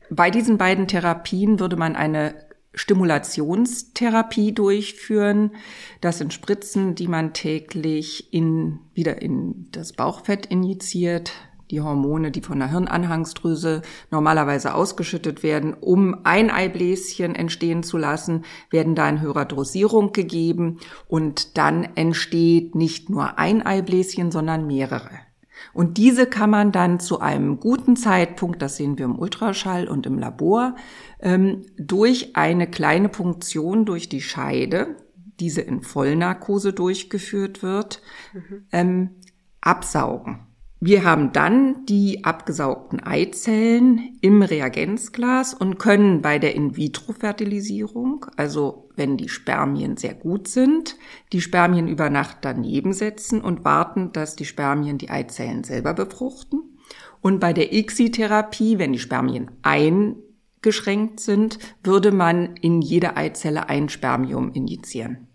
Bei 0.10 0.32
diesen 0.32 0.58
beiden 0.58 0.88
Therapien 0.88 1.60
würde 1.60 1.76
man 1.76 1.96
eine 1.96 2.47
Stimulationstherapie 2.78 4.54
durchführen. 4.54 5.52
Das 6.00 6.20
sind 6.20 6.34
Spritzen, 6.34 6.96
die 6.96 7.08
man 7.08 7.34
täglich 7.34 8.32
in, 8.34 8.80
wieder 8.94 9.22
in 9.22 9.68
das 9.72 9.94
Bauchfett 9.94 10.46
injiziert 10.46 11.34
die 11.72 11.82
Hormone, 11.82 12.32
die 12.32 12.42
von 12.42 12.60
der 12.60 12.72
Hirnanhangsdrüse 12.72 13.82
normalerweise 14.10 14.74
ausgeschüttet 14.74 15.44
werden, 15.44 15.74
um 15.74 16.22
ein 16.24 16.50
Eibläschen 16.50 17.36
entstehen 17.36 17.84
zu 17.84 17.98
lassen, 17.98 18.46
werden 18.70 18.96
da 18.96 19.10
in 19.10 19.22
höherer 19.22 19.46
Dosierung 19.46 20.14
gegeben 20.14 20.80
und 21.08 21.58
dann 21.58 21.84
entsteht 21.96 22.76
nicht 22.76 23.10
nur 23.10 23.38
ein 23.38 23.66
Eibläschen, 23.66 24.32
sondern 24.32 24.66
mehrere. 24.66 25.27
Und 25.74 25.98
diese 25.98 26.26
kann 26.26 26.50
man 26.50 26.72
dann 26.72 27.00
zu 27.00 27.20
einem 27.20 27.60
guten 27.60 27.96
Zeitpunkt, 27.96 28.62
das 28.62 28.78
sehen 28.78 28.98
wir 28.98 29.06
im 29.06 29.20
Ultraschall 29.20 29.88
und 29.88 30.06
im 30.06 30.18
Labor, 30.18 30.76
ähm, 31.20 31.64
durch 31.78 32.36
eine 32.36 32.68
kleine 32.68 33.10
Punktion 33.10 33.86
durch 33.86 34.10
die 34.10 34.22
Scheide, 34.22 34.96
diese 35.40 35.62
in 35.62 35.82
Vollnarkose 35.82 36.74
durchgeführt 36.74 37.62
wird, 37.62 38.02
mhm. 38.34 38.66
ähm, 38.72 39.10
absaugen. 39.62 40.47
Wir 40.80 41.04
haben 41.04 41.34
dann 41.34 41.86
die 41.88 42.24
abgesaugten 42.24 43.00
Eizellen 43.00 44.16
im 44.22 44.44
Reagenzglas 44.44 45.56
und 45.56 45.80
können 45.80 46.22
bei 46.22 46.38
der 46.38 46.54
In-vitro-Fertilisierung, 46.54 48.28
also 48.36 48.88
wenn 48.96 49.18
die 49.18 49.28
Spermien 49.28 49.98
sehr 49.98 50.14
gut 50.14 50.48
sind, 50.48 50.96
die 51.34 51.42
Spermien 51.42 51.88
über 51.88 52.12
Nacht 52.12 52.38
daneben 52.42 52.94
setzen 52.94 53.42
und 53.42 53.66
warten, 53.66 54.12
dass 54.12 54.36
die 54.36 54.46
Spermien 54.46 55.00
die 55.00 55.10
Eizellen 55.10 55.64
selber 55.64 55.96
befruchten. 55.96 56.78
Und 57.22 57.40
bei 57.40 57.54
der 57.54 57.74
ICSI-Therapie, 57.74 58.78
wenn 58.78 58.94
die 58.94 59.00
Spermien 59.00 59.50
eingeschränkt 59.64 61.20
sind, 61.20 61.58
würde 61.84 62.12
man 62.12 62.56
in 62.58 62.84
jede 62.84 63.18
Eizelle 63.18 63.68
ein 63.68 63.90
Spermium 63.90 64.52
injizieren. 64.54 65.27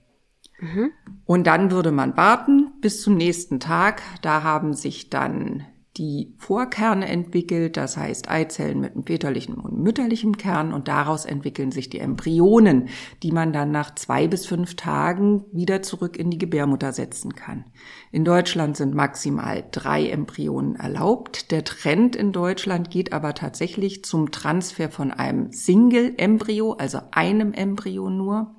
Und 1.25 1.47
dann 1.47 1.71
würde 1.71 1.93
man 1.93 2.17
warten 2.17 2.73
bis 2.81 3.03
zum 3.03 3.17
nächsten 3.17 3.61
Tag. 3.61 4.03
Da 4.23 4.43
haben 4.43 4.75
sich 4.75 5.11
dann 5.11 5.67
die 5.99 6.35
Vorkerne 6.39 7.07
entwickelt, 7.07 7.77
das 7.77 7.99
heißt 7.99 8.31
Eizellen 8.31 8.81
mit 8.81 8.95
einem 8.95 9.05
väterlichen 9.05 9.57
und 9.57 9.79
mütterlichen 9.79 10.39
Kern 10.39 10.73
und 10.73 10.89
daraus 10.89 11.27
entwickeln 11.27 11.71
sich 11.71 11.91
die 11.91 11.99
Embryonen, 11.99 12.89
die 13.23 13.31
man 13.31 13.53
dann 13.53 13.71
nach 13.73 13.95
zwei 13.95 14.27
bis 14.27 14.47
fünf 14.47 14.75
Tagen 14.75 15.45
wieder 15.53 15.83
zurück 15.83 16.17
in 16.17 16.31
die 16.31 16.39
Gebärmutter 16.39 16.93
setzen 16.93 17.35
kann. 17.35 17.67
In 18.11 18.25
Deutschland 18.25 18.77
sind 18.77 18.95
maximal 18.95 19.65
drei 19.71 20.09
Embryonen 20.09 20.77
erlaubt. 20.77 21.51
Der 21.51 21.63
Trend 21.63 22.17
in 22.17 22.33
Deutschland 22.33 22.91
geht 22.91 23.13
aber 23.13 23.35
tatsächlich 23.35 24.03
zum 24.03 24.31
Transfer 24.31 24.89
von 24.89 25.11
einem 25.11 25.53
Single-Embryo, 25.53 26.73
also 26.73 27.01
einem 27.11 27.53
Embryo 27.53 28.09
nur, 28.09 28.55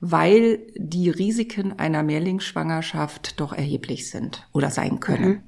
weil 0.00 0.60
die 0.76 1.10
Risiken 1.10 1.78
einer 1.80 2.04
Mehrlingsschwangerschaft 2.04 3.40
doch 3.40 3.52
erheblich 3.52 4.08
sind 4.08 4.48
oder 4.52 4.70
sein 4.70 5.00
können. 5.00 5.28
Mhm. 5.28 5.42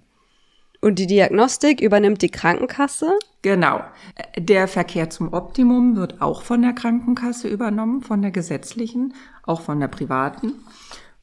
Und 0.80 0.98
die 0.98 1.06
Diagnostik 1.06 1.80
übernimmt 1.80 2.22
die 2.22 2.30
Krankenkasse? 2.30 3.12
Genau. 3.42 3.80
Der 4.38 4.68
Verkehr 4.68 5.10
zum 5.10 5.32
Optimum 5.32 5.96
wird 5.96 6.20
auch 6.22 6.42
von 6.42 6.62
der 6.62 6.72
Krankenkasse 6.72 7.48
übernommen, 7.48 8.02
von 8.02 8.22
der 8.22 8.30
gesetzlichen, 8.30 9.14
auch 9.42 9.60
von 9.60 9.80
der 9.80 9.88
privaten. 9.88 10.52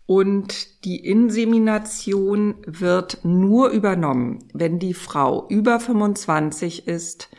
Und 0.05 0.85
die 0.85 1.03
Insemination 1.03 2.55
wird 2.67 3.19
nur 3.23 3.69
übernommen, 3.69 4.39
wenn 4.53 4.77
die 4.77 4.93
Frau 4.93 5.47
über 5.49 5.79
25 5.79 6.87
ist 6.87 7.29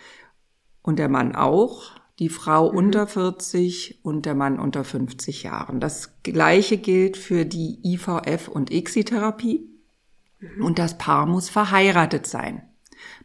und 0.82 0.98
der 0.98 1.08
Mann 1.08 1.36
auch, 1.36 1.92
die 2.18 2.28
Frau 2.28 2.70
mhm. 2.72 2.78
unter 2.78 3.06
40 3.06 4.00
und 4.02 4.26
der 4.26 4.34
Mann 4.34 4.58
unter 4.58 4.84
50 4.84 5.44
Jahren. 5.44 5.80
Das 5.80 6.22
gleiche 6.22 6.78
gilt 6.78 7.16
für 7.16 7.44
die 7.44 7.78
IVF 7.84 8.48
und 8.48 8.72
ICSI-Therapie. 8.72 9.75
Und 10.60 10.78
das 10.78 10.98
Paar 10.98 11.26
muss 11.26 11.48
verheiratet 11.48 12.26
sein. 12.26 12.62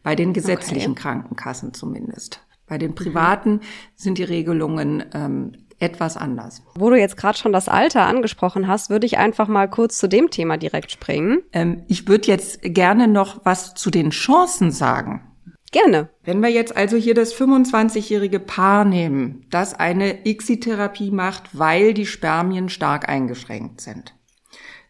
Bei 0.02 0.14
den 0.14 0.32
gesetzlichen 0.32 0.92
okay. 0.92 1.02
Krankenkassen 1.02 1.74
zumindest. 1.74 2.40
Bei 2.66 2.78
den 2.78 2.94
privaten 2.94 3.52
mhm. 3.54 3.60
sind 3.94 4.18
die 4.18 4.24
Regelungen 4.24 5.04
ähm, 5.12 5.52
etwas 5.78 6.16
anders. 6.16 6.62
Wo 6.74 6.90
du 6.90 6.98
jetzt 6.98 7.16
gerade 7.16 7.36
schon 7.36 7.52
das 7.52 7.68
Alter 7.68 8.06
angesprochen 8.06 8.68
hast, 8.68 8.88
würde 8.88 9.06
ich 9.06 9.18
einfach 9.18 9.48
mal 9.48 9.68
kurz 9.68 9.98
zu 9.98 10.08
dem 10.08 10.30
Thema 10.30 10.56
direkt 10.56 10.92
springen. 10.92 11.42
Ähm, 11.52 11.82
ich 11.88 12.08
würde 12.08 12.28
jetzt 12.28 12.62
gerne 12.62 13.08
noch 13.08 13.44
was 13.44 13.74
zu 13.74 13.90
den 13.90 14.10
Chancen 14.10 14.70
sagen. 14.70 15.28
Gerne. 15.72 16.10
Wenn 16.22 16.40
wir 16.40 16.50
jetzt 16.50 16.76
also 16.76 16.96
hier 16.96 17.14
das 17.14 17.34
25-jährige 17.34 18.38
Paar 18.38 18.84
nehmen, 18.84 19.46
das 19.50 19.74
eine 19.74 20.26
ICSI-Therapie 20.26 21.10
macht, 21.10 21.58
weil 21.58 21.94
die 21.94 22.06
Spermien 22.06 22.68
stark 22.68 23.08
eingeschränkt 23.08 23.80
sind. 23.80 24.14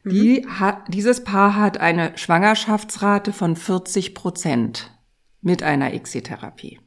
Die 0.04 0.42
mhm. 0.44 0.60
hat, 0.60 0.82
dieses 0.88 1.24
Paar 1.24 1.56
hat 1.56 1.78
eine 1.78 2.16
Schwangerschaftsrate 2.16 3.32
von 3.32 3.56
40 3.56 4.14
Prozent 4.14 4.90
mit 5.40 5.62
einer 5.62 5.94
ICSI-Therapie. 5.94 6.80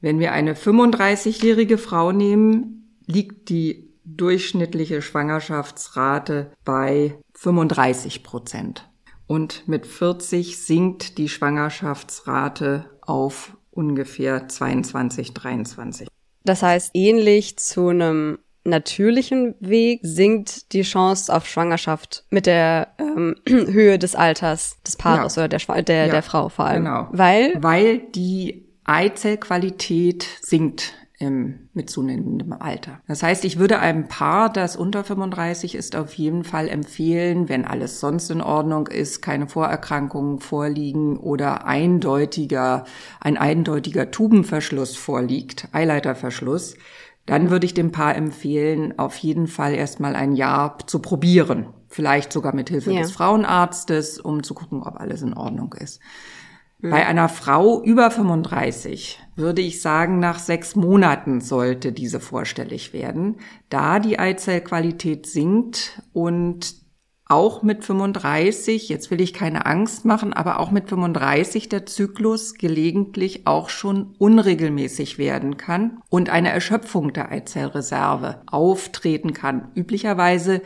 Wenn 0.00 0.18
wir 0.18 0.32
eine 0.32 0.54
35-jährige 0.54 1.78
Frau 1.78 2.12
nehmen, 2.12 2.98
liegt 3.06 3.48
die 3.48 3.92
durchschnittliche 4.04 5.00
Schwangerschaftsrate 5.02 6.52
bei 6.64 7.18
35 7.34 8.22
Prozent. 8.22 8.88
Und 9.26 9.66
mit 9.68 9.86
40 9.86 10.58
sinkt 10.58 11.18
die 11.18 11.28
Schwangerschaftsrate 11.28 12.90
auf 13.00 13.56
ungefähr 13.70 14.48
22, 14.48 15.32
23. 15.32 16.08
Das 16.44 16.62
heißt, 16.62 16.90
ähnlich 16.94 17.56
zu 17.58 17.88
einem 17.88 18.38
natürlichen 18.64 19.54
Weg 19.60 20.00
sinkt 20.02 20.72
die 20.72 20.82
Chance 20.82 21.34
auf 21.34 21.46
Schwangerschaft 21.46 22.24
mit 22.30 22.46
der 22.46 22.88
ähm, 22.98 23.36
Höhe 23.48 23.98
des 23.98 24.14
Alters 24.14 24.78
des 24.86 24.96
Paares 24.96 25.36
ja. 25.36 25.44
oder 25.44 25.58
der, 25.58 25.82
der, 25.82 26.06
ja, 26.06 26.12
der 26.12 26.22
Frau 26.22 26.48
vor 26.48 26.66
allem. 26.66 26.84
Genau. 26.84 27.08
Weil? 27.12 27.54
Weil 27.60 27.98
die 27.98 28.66
Eizellqualität 28.84 30.26
sinkt 30.40 30.94
im, 31.22 31.68
mit 31.72 31.88
zunehmendem 31.88 32.52
Alter. 32.52 33.00
Das 33.06 33.22
heißt, 33.22 33.44
ich 33.44 33.58
würde 33.58 33.78
einem 33.78 34.08
Paar, 34.08 34.52
das 34.52 34.76
unter 34.76 35.04
35 35.04 35.76
ist, 35.76 35.94
auf 35.94 36.12
jeden 36.14 36.42
Fall 36.42 36.68
empfehlen, 36.68 37.48
wenn 37.48 37.64
alles 37.64 38.00
sonst 38.00 38.30
in 38.30 38.40
Ordnung 38.40 38.88
ist, 38.88 39.22
keine 39.22 39.46
Vorerkrankungen 39.46 40.40
vorliegen 40.40 41.16
oder 41.16 41.64
eindeutiger, 41.64 42.84
ein 43.20 43.36
eindeutiger 43.36 44.10
Tubenverschluss 44.10 44.96
vorliegt, 44.96 45.68
Eileiterverschluss, 45.70 46.74
dann 47.26 47.50
würde 47.50 47.66
ich 47.66 47.74
dem 47.74 47.92
Paar 47.92 48.16
empfehlen, 48.16 48.98
auf 48.98 49.16
jeden 49.16 49.46
Fall 49.46 49.74
erstmal 49.74 50.16
ein 50.16 50.32
Jahr 50.32 50.78
zu 50.86 51.00
probieren. 51.00 51.68
Vielleicht 51.88 52.32
sogar 52.32 52.54
mit 52.54 52.70
Hilfe 52.70 52.92
ja. 52.92 53.00
des 53.00 53.12
Frauenarztes, 53.12 54.18
um 54.18 54.42
zu 54.42 54.54
gucken, 54.54 54.82
ob 54.82 54.98
alles 54.98 55.22
in 55.22 55.34
Ordnung 55.34 55.74
ist. 55.74 56.00
Mhm. 56.80 56.90
Bei 56.90 57.06
einer 57.06 57.28
Frau 57.28 57.82
über 57.82 58.10
35 58.10 59.20
würde 59.36 59.62
ich 59.62 59.80
sagen, 59.80 60.18
nach 60.18 60.38
sechs 60.38 60.74
Monaten 60.74 61.40
sollte 61.40 61.92
diese 61.92 62.18
vorstellig 62.18 62.92
werden, 62.92 63.36
da 63.68 63.98
die 64.00 64.18
Eizellqualität 64.18 65.26
sinkt 65.26 66.02
und 66.12 66.81
auch 67.32 67.62
mit 67.62 67.82
35, 67.82 68.90
jetzt 68.90 69.10
will 69.10 69.20
ich 69.22 69.32
keine 69.32 69.64
Angst 69.64 70.04
machen, 70.04 70.34
aber 70.34 70.60
auch 70.60 70.70
mit 70.70 70.90
35 70.90 71.70
der 71.70 71.86
Zyklus 71.86 72.54
gelegentlich 72.54 73.46
auch 73.46 73.70
schon 73.70 74.14
unregelmäßig 74.18 75.16
werden 75.16 75.56
kann 75.56 76.02
und 76.10 76.28
eine 76.28 76.50
Erschöpfung 76.50 77.14
der 77.14 77.32
Eizellreserve 77.32 78.42
auftreten 78.46 79.32
kann. 79.32 79.68
Üblicherweise 79.74 80.60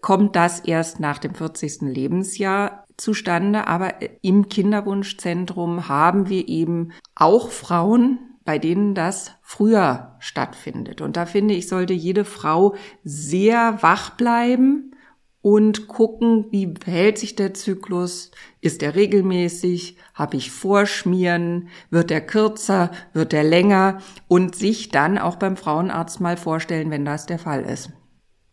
kommt 0.00 0.34
das 0.34 0.60
erst 0.60 0.98
nach 0.98 1.18
dem 1.18 1.34
40. 1.34 1.82
Lebensjahr 1.82 2.86
zustande, 2.96 3.66
aber 3.66 3.94
im 4.22 4.48
Kinderwunschzentrum 4.48 5.88
haben 5.88 6.30
wir 6.30 6.48
eben 6.48 6.92
auch 7.16 7.50
Frauen, 7.50 8.18
bei 8.46 8.58
denen 8.58 8.94
das 8.94 9.32
früher 9.42 10.16
stattfindet. 10.20 11.02
Und 11.02 11.18
da 11.18 11.26
finde 11.26 11.52
ich, 11.52 11.68
sollte 11.68 11.92
jede 11.92 12.24
Frau 12.24 12.74
sehr 13.04 13.82
wach 13.82 14.10
bleiben 14.16 14.94
und 15.40 15.88
gucken, 15.88 16.46
wie 16.50 16.74
verhält 16.82 17.18
sich 17.18 17.36
der 17.36 17.54
Zyklus, 17.54 18.30
ist 18.60 18.82
er 18.82 18.94
regelmäßig, 18.94 19.96
habe 20.14 20.36
ich 20.36 20.50
Vorschmieren, 20.50 21.68
wird 21.90 22.10
er 22.10 22.20
kürzer, 22.20 22.90
wird 23.12 23.32
er 23.32 23.44
länger 23.44 24.00
und 24.26 24.56
sich 24.56 24.88
dann 24.88 25.18
auch 25.18 25.36
beim 25.36 25.56
Frauenarzt 25.56 26.20
mal 26.20 26.36
vorstellen, 26.36 26.90
wenn 26.90 27.04
das 27.04 27.26
der 27.26 27.38
Fall 27.38 27.64
ist. 27.64 27.90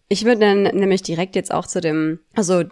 Ich 0.08 0.24
würde 0.24 0.42
dann 0.42 0.64
nämlich 0.64 1.02
direkt 1.02 1.36
jetzt 1.36 1.52
auch 1.52 1.66
zu 1.66 1.82
dem, 1.82 2.20
also 2.36 2.64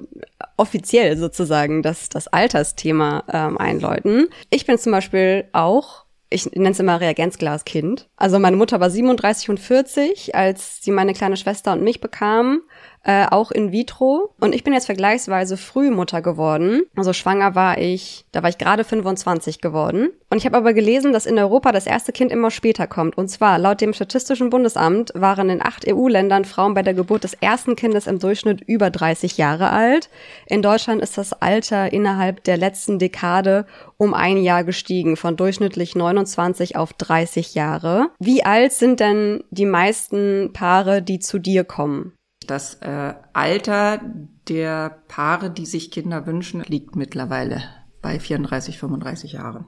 offiziell 0.56 1.18
sozusagen, 1.18 1.82
das, 1.82 2.10
das 2.10 2.28
Altersthema 2.28 3.24
ähm, 3.28 3.58
einläuten. 3.58 4.28
Ich 4.52 4.68
bin 4.68 4.78
zum 4.78 4.92
Beispiel 4.92 5.46
auch 5.52 6.04
ich 6.34 6.52
nenne 6.52 6.72
es 6.72 6.80
immer 6.80 7.00
Reagenzglaskind. 7.00 8.10
Also 8.18 8.40
meine 8.40 8.58
Mutter 8.58 8.80
war 8.80 8.90
37 8.90 9.50
und 9.50 9.60
40, 9.60 10.34
als 10.34 10.82
sie 10.82 10.90
meine 10.92 11.14
kleine 11.14 11.38
Schwester 11.38 11.74
und 11.74 11.84
mich 11.84 12.02
bekam 12.02 12.62
äh, 13.04 13.26
auch 13.30 13.52
in 13.52 13.72
vitro. 13.72 14.34
Und 14.40 14.56
ich 14.56 14.64
bin 14.64 14.74
jetzt 14.74 14.86
vergleichsweise 14.86 15.58
früh 15.58 15.92
Mutter 15.92 16.22
geworden. 16.22 16.84
Also 16.96 17.14
schwanger 17.14 17.56
war 17.56 17.78
ich, 17.78 18.26
da 18.32 18.42
war 18.42 18.50
ich 18.50 18.58
gerade 18.58 18.84
25 18.84 19.62
geworden. 19.62 20.10
Und 20.30 20.38
ich 20.38 20.46
habe 20.46 20.58
aber 20.58 20.74
gelesen, 20.74 21.14
dass 21.14 21.26
in 21.26 21.38
Europa 21.38 21.72
das 21.72 21.86
erste 21.86 22.12
Kind 22.12 22.32
immer 22.32 22.50
später 22.50 22.88
kommt. 22.88 23.18
Und 23.18 23.28
zwar 23.28 23.60
laut 23.60 23.82
dem 23.82 23.94
Statistischen 23.94 24.50
Bundesamt 24.50 25.12
waren 25.16 25.50
in 25.50 25.62
acht 25.62 25.86
EU-Ländern 25.88 26.46
Frauen 26.46 26.74
bei 26.74 26.82
der 26.82 26.94
Geburt 26.94 27.24
des 27.24 27.34
ersten 27.34 27.76
Kindes 27.76 28.08
im 28.08 28.20
Durchschnitt 28.20 28.62
über 28.62 28.90
30 28.90 29.38
Jahre 29.38 29.70
alt. 29.70 30.10
In 30.48 30.62
Deutschland 30.62 31.02
ist 31.02 31.18
das 31.18 31.34
Alter 31.34 31.92
innerhalb 31.92 32.44
der 32.46 32.58
letzten 32.58 33.00
Dekade 33.00 33.66
um 33.98 34.14
ein 34.14 34.38
Jahr 34.38 34.64
gestiegen, 34.64 35.18
von 35.18 35.36
durchschnittlich 35.36 35.96
29 35.96 36.76
auf 36.78 36.94
30 36.94 37.54
Jahre. 37.54 38.10
Wie 38.20 38.44
alt 38.44 38.74
sind 38.74 39.00
denn 39.00 39.44
die 39.52 39.66
meisten 39.66 40.52
Paare, 40.54 41.02
die 41.02 41.20
zu 41.20 41.40
dir 41.40 41.64
kommen? 41.64 42.14
Das 42.48 42.76
äh, 42.82 43.14
Alter 43.34 44.02
der 44.48 45.02
Paare, 45.08 45.50
die 45.50 45.66
sich 45.66 45.92
Kinder 45.92 46.26
wünschen, 46.26 46.62
liegt 46.62 46.96
mittlerweile 46.96 47.64
bei 48.02 48.20
34, 48.20 48.78
35 48.78 49.34
Jahren. 49.34 49.66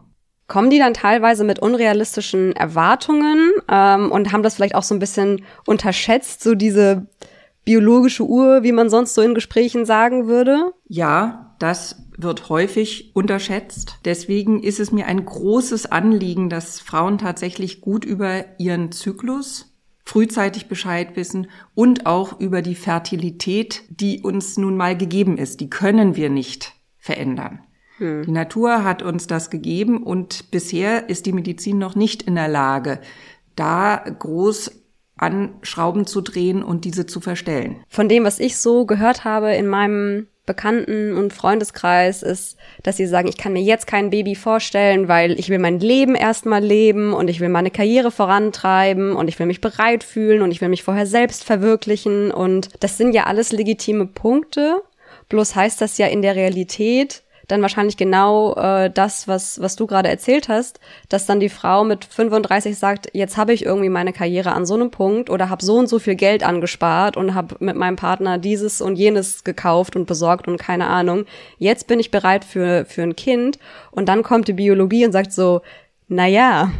Kommen 0.47 0.69
die 0.69 0.77
dann 0.77 0.93
teilweise 0.93 1.43
mit 1.43 1.59
unrealistischen 1.59 2.55
Erwartungen 2.55 3.51
ähm, 3.67 4.11
und 4.11 4.31
haben 4.31 4.43
das 4.43 4.55
vielleicht 4.55 4.75
auch 4.75 4.83
so 4.83 4.93
ein 4.93 4.99
bisschen 4.99 5.43
unterschätzt, 5.65 6.43
so 6.43 6.53
diese 6.53 7.07
biologische 7.63 8.23
Uhr, 8.23 8.61
wie 8.61 8.71
man 8.71 8.89
sonst 8.89 9.15
so 9.15 9.21
in 9.21 9.33
Gesprächen 9.33 9.85
sagen 9.85 10.27
würde? 10.27 10.71
Ja, 10.87 11.55
das 11.57 12.05
wird 12.17 12.49
häufig 12.49 13.15
unterschätzt. 13.15 13.97
Deswegen 14.05 14.61
ist 14.61 14.79
es 14.79 14.91
mir 14.91 15.07
ein 15.07 15.25
großes 15.25 15.91
Anliegen, 15.91 16.49
dass 16.49 16.79
Frauen 16.79 17.17
tatsächlich 17.17 17.81
gut 17.81 18.05
über 18.05 18.45
ihren 18.59 18.91
Zyklus 18.91 19.74
frühzeitig 20.05 20.67
Bescheid 20.67 21.15
wissen 21.15 21.47
und 21.73 22.05
auch 22.05 22.39
über 22.39 22.61
die 22.61 22.75
Fertilität, 22.75 23.83
die 23.89 24.21
uns 24.21 24.57
nun 24.57 24.77
mal 24.77 24.95
gegeben 24.95 25.37
ist. 25.37 25.59
Die 25.59 25.69
können 25.69 26.15
wir 26.15 26.29
nicht 26.29 26.73
verändern. 26.97 27.59
Hm. 27.97 28.23
Die 28.23 28.31
Natur 28.31 28.83
hat 28.83 29.01
uns 29.01 29.27
das 29.27 29.49
gegeben 29.49 30.03
und 30.03 30.51
bisher 30.51 31.09
ist 31.09 31.25
die 31.25 31.33
Medizin 31.33 31.77
noch 31.77 31.95
nicht 31.95 32.23
in 32.23 32.35
der 32.35 32.47
Lage, 32.47 32.99
da 33.55 33.97
groß 33.97 34.83
an 35.17 35.55
Schrauben 35.61 36.05
zu 36.05 36.21
drehen 36.21 36.61
und 36.61 36.85
diese 36.85 37.05
zu 37.05 37.21
verstellen. 37.21 37.77
Von 37.87 38.09
dem, 38.09 38.25
was 38.25 38.39
ich 38.39 38.57
so 38.57 38.85
gehört 38.85 39.23
habe 39.23 39.53
in 39.53 39.67
meinem 39.67 40.27
Bekannten- 40.45 41.17
und 41.17 41.33
Freundeskreis 41.33 42.21
ist, 42.21 42.57
dass 42.83 42.97
sie 42.97 43.07
sagen, 43.07 43.27
ich 43.27 43.37
kann 43.37 43.53
mir 43.53 43.61
jetzt 43.61 43.87
kein 43.87 44.11
Baby 44.11 44.35
vorstellen, 44.35 45.07
weil 45.07 45.39
ich 45.39 45.49
will 45.49 45.59
mein 45.59 45.79
Leben 45.79 46.13
erstmal 46.15 46.63
leben 46.63 47.13
und 47.13 47.29
ich 47.29 47.39
will 47.39 47.49
meine 47.49 47.71
Karriere 47.71 48.11
vorantreiben 48.11 49.15
und 49.15 49.27
ich 49.27 49.39
will 49.39 49.47
mich 49.47 49.61
bereit 49.61 50.03
fühlen 50.03 50.41
und 50.41 50.51
ich 50.51 50.61
will 50.61 50.69
mich 50.69 50.83
vorher 50.83 51.07
selbst 51.07 51.43
verwirklichen 51.43 52.31
und 52.31 52.69
das 52.79 52.97
sind 52.97 53.13
ja 53.13 53.23
alles 53.23 53.51
legitime 53.51 54.05
Punkte. 54.05 54.81
Bloß 55.29 55.55
heißt 55.55 55.81
das 55.81 55.97
ja 55.97 56.07
in 56.07 56.21
der 56.21 56.35
Realität, 56.35 57.23
dann 57.47 57.61
wahrscheinlich 57.61 57.97
genau 57.97 58.55
äh, 58.55 58.89
das, 58.89 59.27
was, 59.27 59.61
was 59.61 59.75
du 59.75 59.87
gerade 59.87 60.09
erzählt 60.09 60.49
hast, 60.49 60.79
dass 61.09 61.25
dann 61.25 61.39
die 61.39 61.49
Frau 61.49 61.83
mit 61.83 62.05
35 62.05 62.77
sagt, 62.77 63.09
jetzt 63.13 63.37
habe 63.37 63.53
ich 63.53 63.65
irgendwie 63.65 63.89
meine 63.89 64.13
Karriere 64.13 64.53
an 64.53 64.65
so 64.65 64.73
einem 64.73 64.91
Punkt 64.91 65.29
oder 65.29 65.49
habe 65.49 65.63
so 65.63 65.75
und 65.77 65.87
so 65.87 65.99
viel 65.99 66.15
Geld 66.15 66.43
angespart 66.43 67.17
und 67.17 67.33
habe 67.33 67.55
mit 67.59 67.75
meinem 67.75 67.95
Partner 67.95 68.37
dieses 68.37 68.81
und 68.81 68.95
jenes 68.95 69.43
gekauft 69.43 69.95
und 69.95 70.05
besorgt 70.05 70.47
und 70.47 70.57
keine 70.57 70.87
Ahnung. 70.87 71.25
Jetzt 71.57 71.87
bin 71.87 71.99
ich 71.99 72.11
bereit 72.11 72.45
für, 72.45 72.85
für 72.85 73.03
ein 73.03 73.15
Kind 73.15 73.59
und 73.91 74.09
dann 74.09 74.23
kommt 74.23 74.47
die 74.47 74.53
Biologie 74.53 75.05
und 75.05 75.11
sagt 75.11 75.31
so, 75.31 75.61
na 76.07 76.27
ja. 76.27 76.71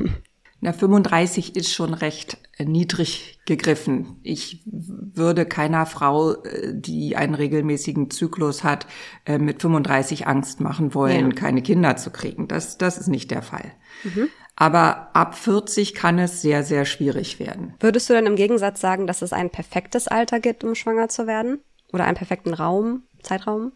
Na, 0.61 0.73
35 0.73 1.55
ist 1.55 1.71
schon 1.71 1.93
recht 1.93 2.37
niedrig 2.63 3.39
gegriffen. 3.45 4.19
Ich 4.23 4.63
würde 4.65 5.45
keiner 5.45 5.85
Frau, 5.85 6.41
äh, 6.43 6.73
die 6.73 7.15
einen 7.15 7.35
regelmäßigen 7.35 8.09
Zyklus 8.09 8.63
hat, 8.63 8.87
äh, 9.25 9.37
mit 9.37 9.61
35 9.61 10.27
Angst 10.27 10.61
machen 10.61 10.93
wollen, 10.93 11.31
ja. 11.31 11.35
keine 11.35 11.61
Kinder 11.61 11.97
zu 11.97 12.11
kriegen. 12.11 12.47
Das, 12.47 12.77
das 12.77 12.97
ist 12.97 13.07
nicht 13.07 13.31
der 13.31 13.41
Fall. 13.41 13.73
Mhm. 14.03 14.29
Aber 14.55 15.13
ab 15.13 15.35
40 15.35 15.93
kann 15.95 16.17
es 16.17 16.41
sehr, 16.41 16.63
sehr 16.63 16.85
schwierig 16.85 17.39
werden. 17.39 17.73
Würdest 17.81 18.09
du 18.09 18.13
dann 18.13 18.25
im 18.25 18.37
Gegensatz 18.37 18.79
sagen, 18.79 19.05
dass 19.05 19.21
es 19.21 19.33
ein 19.33 19.49
perfektes 19.49 20.07
Alter 20.07 20.39
gibt, 20.39 20.63
um 20.63 20.75
schwanger 20.75 21.09
zu 21.09 21.27
werden? 21.27 21.59
Oder 21.91 22.05
einen 22.05 22.15
perfekten 22.15 22.53
Raum, 22.53 23.03
Zeitraum? 23.21 23.73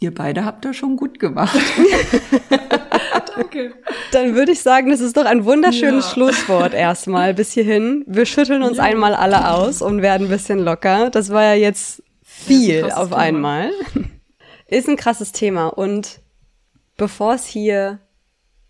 Ihr 0.00 0.14
beide 0.14 0.44
habt 0.44 0.64
das 0.64 0.76
schon 0.76 0.96
gut 0.96 1.18
gemacht. 1.18 1.58
Danke. 3.36 3.74
Dann 4.12 4.34
würde 4.34 4.52
ich 4.52 4.60
sagen, 4.60 4.90
das 4.90 5.00
ist 5.00 5.16
doch 5.16 5.24
ein 5.24 5.44
wunderschönes 5.44 6.06
ja. 6.06 6.12
Schlusswort 6.12 6.74
erstmal 6.74 7.34
bis 7.34 7.52
hierhin. 7.52 8.04
Wir 8.06 8.26
schütteln 8.26 8.62
uns 8.62 8.76
ja. 8.78 8.84
einmal 8.84 9.14
alle 9.14 9.50
aus 9.50 9.82
und 9.82 10.02
werden 10.02 10.28
ein 10.28 10.30
bisschen 10.30 10.60
locker. 10.60 11.10
Das 11.10 11.30
war 11.30 11.42
ja 11.42 11.54
jetzt 11.54 12.02
viel 12.22 12.86
ja, 12.86 12.96
auf 12.96 13.08
Thema. 13.08 13.18
einmal. 13.18 13.70
Ist 14.66 14.88
ein 14.88 14.96
krasses 14.96 15.32
Thema 15.32 15.68
und 15.68 16.20
bevor 16.96 17.34
es 17.34 17.46
hier 17.46 17.98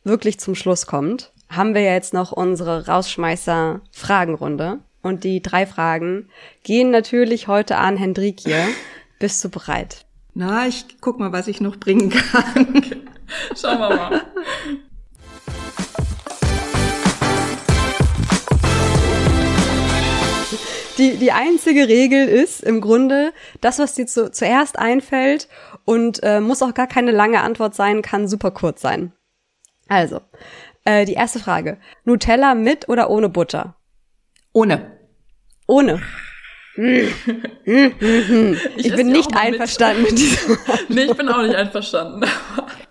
wirklich 0.05 0.39
zum 0.41 0.55
Schluss 0.55 0.87
kommt, 0.87 1.33
haben 1.51 1.75
wir 1.75 1.83
ja 1.83 1.93
jetzt 1.93 2.15
noch 2.15 2.33
unsere 2.33 2.87
Rausschmeißer-Fragenrunde. 2.87 4.79
Und 5.03 5.25
die 5.25 5.43
drei 5.43 5.67
Fragen 5.67 6.29
gehen 6.63 6.91
natürlich 6.91 7.49
heute 7.49 7.77
an 7.77 7.97
Hendrik 7.97 8.41
hier. 8.41 8.67
Bist 9.19 9.43
du 9.45 9.49
bereit? 9.49 10.05
Na, 10.41 10.69
ich 10.69 11.01
guck 11.01 11.19
mal, 11.19 11.33
was 11.33 11.49
ich 11.49 11.61
noch 11.61 11.79
bringen 11.79 12.11
kann. 12.11 12.69
Okay. 12.77 13.03
Schauen 13.61 13.81
wir 13.81 13.89
mal. 13.89 14.23
Die, 20.97 21.17
die 21.17 21.33
einzige 21.33 21.89
Regel 21.89 22.29
ist 22.29 22.63
im 22.63 22.81
Grunde, 22.81 23.33
das, 23.61 23.81
was 23.81 23.95
dir 23.95 24.07
zu, 24.07 24.31
zuerst 24.31 24.79
einfällt 24.79 25.49
und 25.85 26.23
äh, 26.23 26.41
muss 26.41 26.63
auch 26.63 26.73
gar 26.73 26.87
keine 26.87 27.11
lange 27.11 27.41
Antwort 27.41 27.75
sein, 27.75 28.01
kann 28.01 28.29
super 28.29 28.53
kurz 28.53 28.81
sein. 28.81 29.13
Also, 29.89 30.21
äh, 30.85 31.05
die 31.05 31.15
erste 31.15 31.41
Frage. 31.41 31.79
Nutella 32.05 32.55
mit 32.55 32.89
oder 32.89 33.11
ohne 33.11 33.29
Butter? 33.29 33.75
Ohne. 34.53 34.99
Ohne. 35.67 36.01
Ich, 36.79 37.13
ich 38.77 38.95
bin 38.95 39.09
nicht 39.09 39.37
einverstanden 39.37 40.03
mit, 40.03 40.13
mit 40.13 40.19
diesem. 40.21 40.59
nee, 40.89 41.03
ich 41.03 41.17
bin 41.17 41.29
auch 41.29 41.43
nicht 41.43 41.57
einverstanden. 41.57 42.25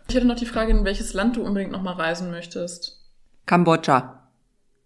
Ich 0.09 0.15
hätte 0.15 0.27
noch 0.27 0.35
die 0.35 0.45
Frage, 0.45 0.71
in 0.71 0.83
welches 0.83 1.13
Land 1.13 1.37
du 1.37 1.43
unbedingt 1.43 1.71
noch 1.71 1.81
mal 1.81 1.93
reisen 1.93 2.29
möchtest. 2.29 3.01
Kambodscha. 3.45 4.29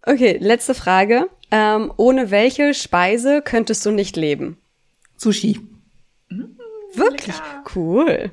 Okay, 0.04 0.38
letzte 0.40 0.74
Frage. 0.74 1.28
Ähm, 1.50 1.92
ohne 1.96 2.30
welche 2.30 2.74
Speise 2.74 3.42
könntest 3.42 3.84
du 3.84 3.90
nicht 3.90 4.16
leben? 4.16 4.56
Sushi. 5.16 5.60
Mhm, 6.28 6.56
Wirklich? 6.94 7.36
Lecker. 7.36 7.64
Cool. 7.74 8.30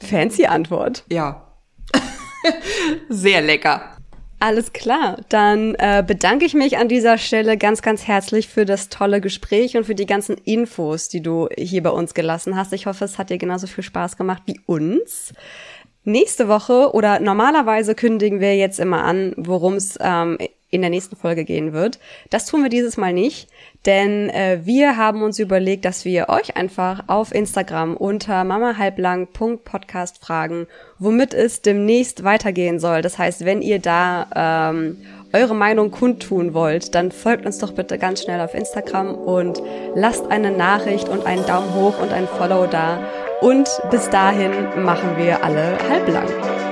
Fancy 0.00 0.46
Antwort. 0.46 1.04
Ja. 1.10 1.58
Sehr 3.08 3.42
lecker. 3.42 3.95
Alles 4.38 4.72
klar. 4.72 5.18
Dann 5.30 5.74
äh, 5.76 6.04
bedanke 6.06 6.44
ich 6.44 6.52
mich 6.52 6.76
an 6.76 6.88
dieser 6.88 7.16
Stelle 7.16 7.56
ganz, 7.56 7.80
ganz 7.80 8.06
herzlich 8.06 8.48
für 8.48 8.66
das 8.66 8.90
tolle 8.90 9.20
Gespräch 9.20 9.76
und 9.76 9.84
für 9.84 9.94
die 9.94 10.06
ganzen 10.06 10.36
Infos, 10.44 11.08
die 11.08 11.22
du 11.22 11.48
hier 11.56 11.82
bei 11.82 11.90
uns 11.90 12.12
gelassen 12.12 12.56
hast. 12.56 12.72
Ich 12.74 12.86
hoffe, 12.86 13.04
es 13.04 13.18
hat 13.18 13.30
dir 13.30 13.38
genauso 13.38 13.66
viel 13.66 13.84
Spaß 13.84 14.16
gemacht 14.16 14.42
wie 14.46 14.60
uns. 14.66 15.32
Nächste 16.04 16.48
Woche 16.48 16.92
oder 16.92 17.18
normalerweise 17.18 17.94
kündigen 17.94 18.38
wir 18.40 18.56
jetzt 18.56 18.78
immer 18.78 19.02
an, 19.04 19.32
worum 19.36 19.74
es 19.74 19.98
ähm, 20.00 20.38
in 20.70 20.82
der 20.82 20.90
nächsten 20.90 21.16
Folge 21.16 21.44
gehen 21.44 21.72
wird. 21.72 21.98
Das 22.30 22.46
tun 22.46 22.62
wir 22.62 22.68
dieses 22.68 22.96
Mal 22.96 23.12
nicht, 23.12 23.48
denn 23.86 24.28
äh, 24.30 24.60
wir 24.64 24.96
haben 24.96 25.22
uns 25.22 25.38
überlegt, 25.38 25.84
dass 25.84 26.04
wir 26.04 26.28
euch 26.28 26.56
einfach 26.56 27.04
auf 27.06 27.32
Instagram 27.34 27.96
unter 27.96 28.44
mamahalblang.podcast 28.44 30.18
fragen, 30.18 30.66
womit 30.98 31.32
es 31.32 31.62
demnächst 31.62 32.24
weitergehen 32.24 32.80
soll. 32.80 33.00
Das 33.02 33.18
heißt, 33.18 33.44
wenn 33.44 33.62
ihr 33.62 33.78
da 33.78 34.70
ähm, 34.70 34.98
eure 35.32 35.54
Meinung 35.54 35.90
kundtun 35.90 36.52
wollt, 36.52 36.94
dann 36.94 37.12
folgt 37.12 37.46
uns 37.46 37.58
doch 37.58 37.72
bitte 37.72 37.98
ganz 37.98 38.22
schnell 38.22 38.40
auf 38.40 38.54
Instagram 38.54 39.14
und 39.14 39.62
lasst 39.94 40.30
eine 40.30 40.50
Nachricht 40.50 41.08
und 41.08 41.24
einen 41.24 41.46
Daumen 41.46 41.74
hoch 41.74 42.00
und 42.00 42.12
ein 42.12 42.26
Follow 42.26 42.66
da 42.66 42.98
und 43.40 43.68
bis 43.90 44.08
dahin 44.10 44.50
machen 44.82 45.16
wir 45.16 45.44
alle 45.44 45.78
halblang. 45.88 46.65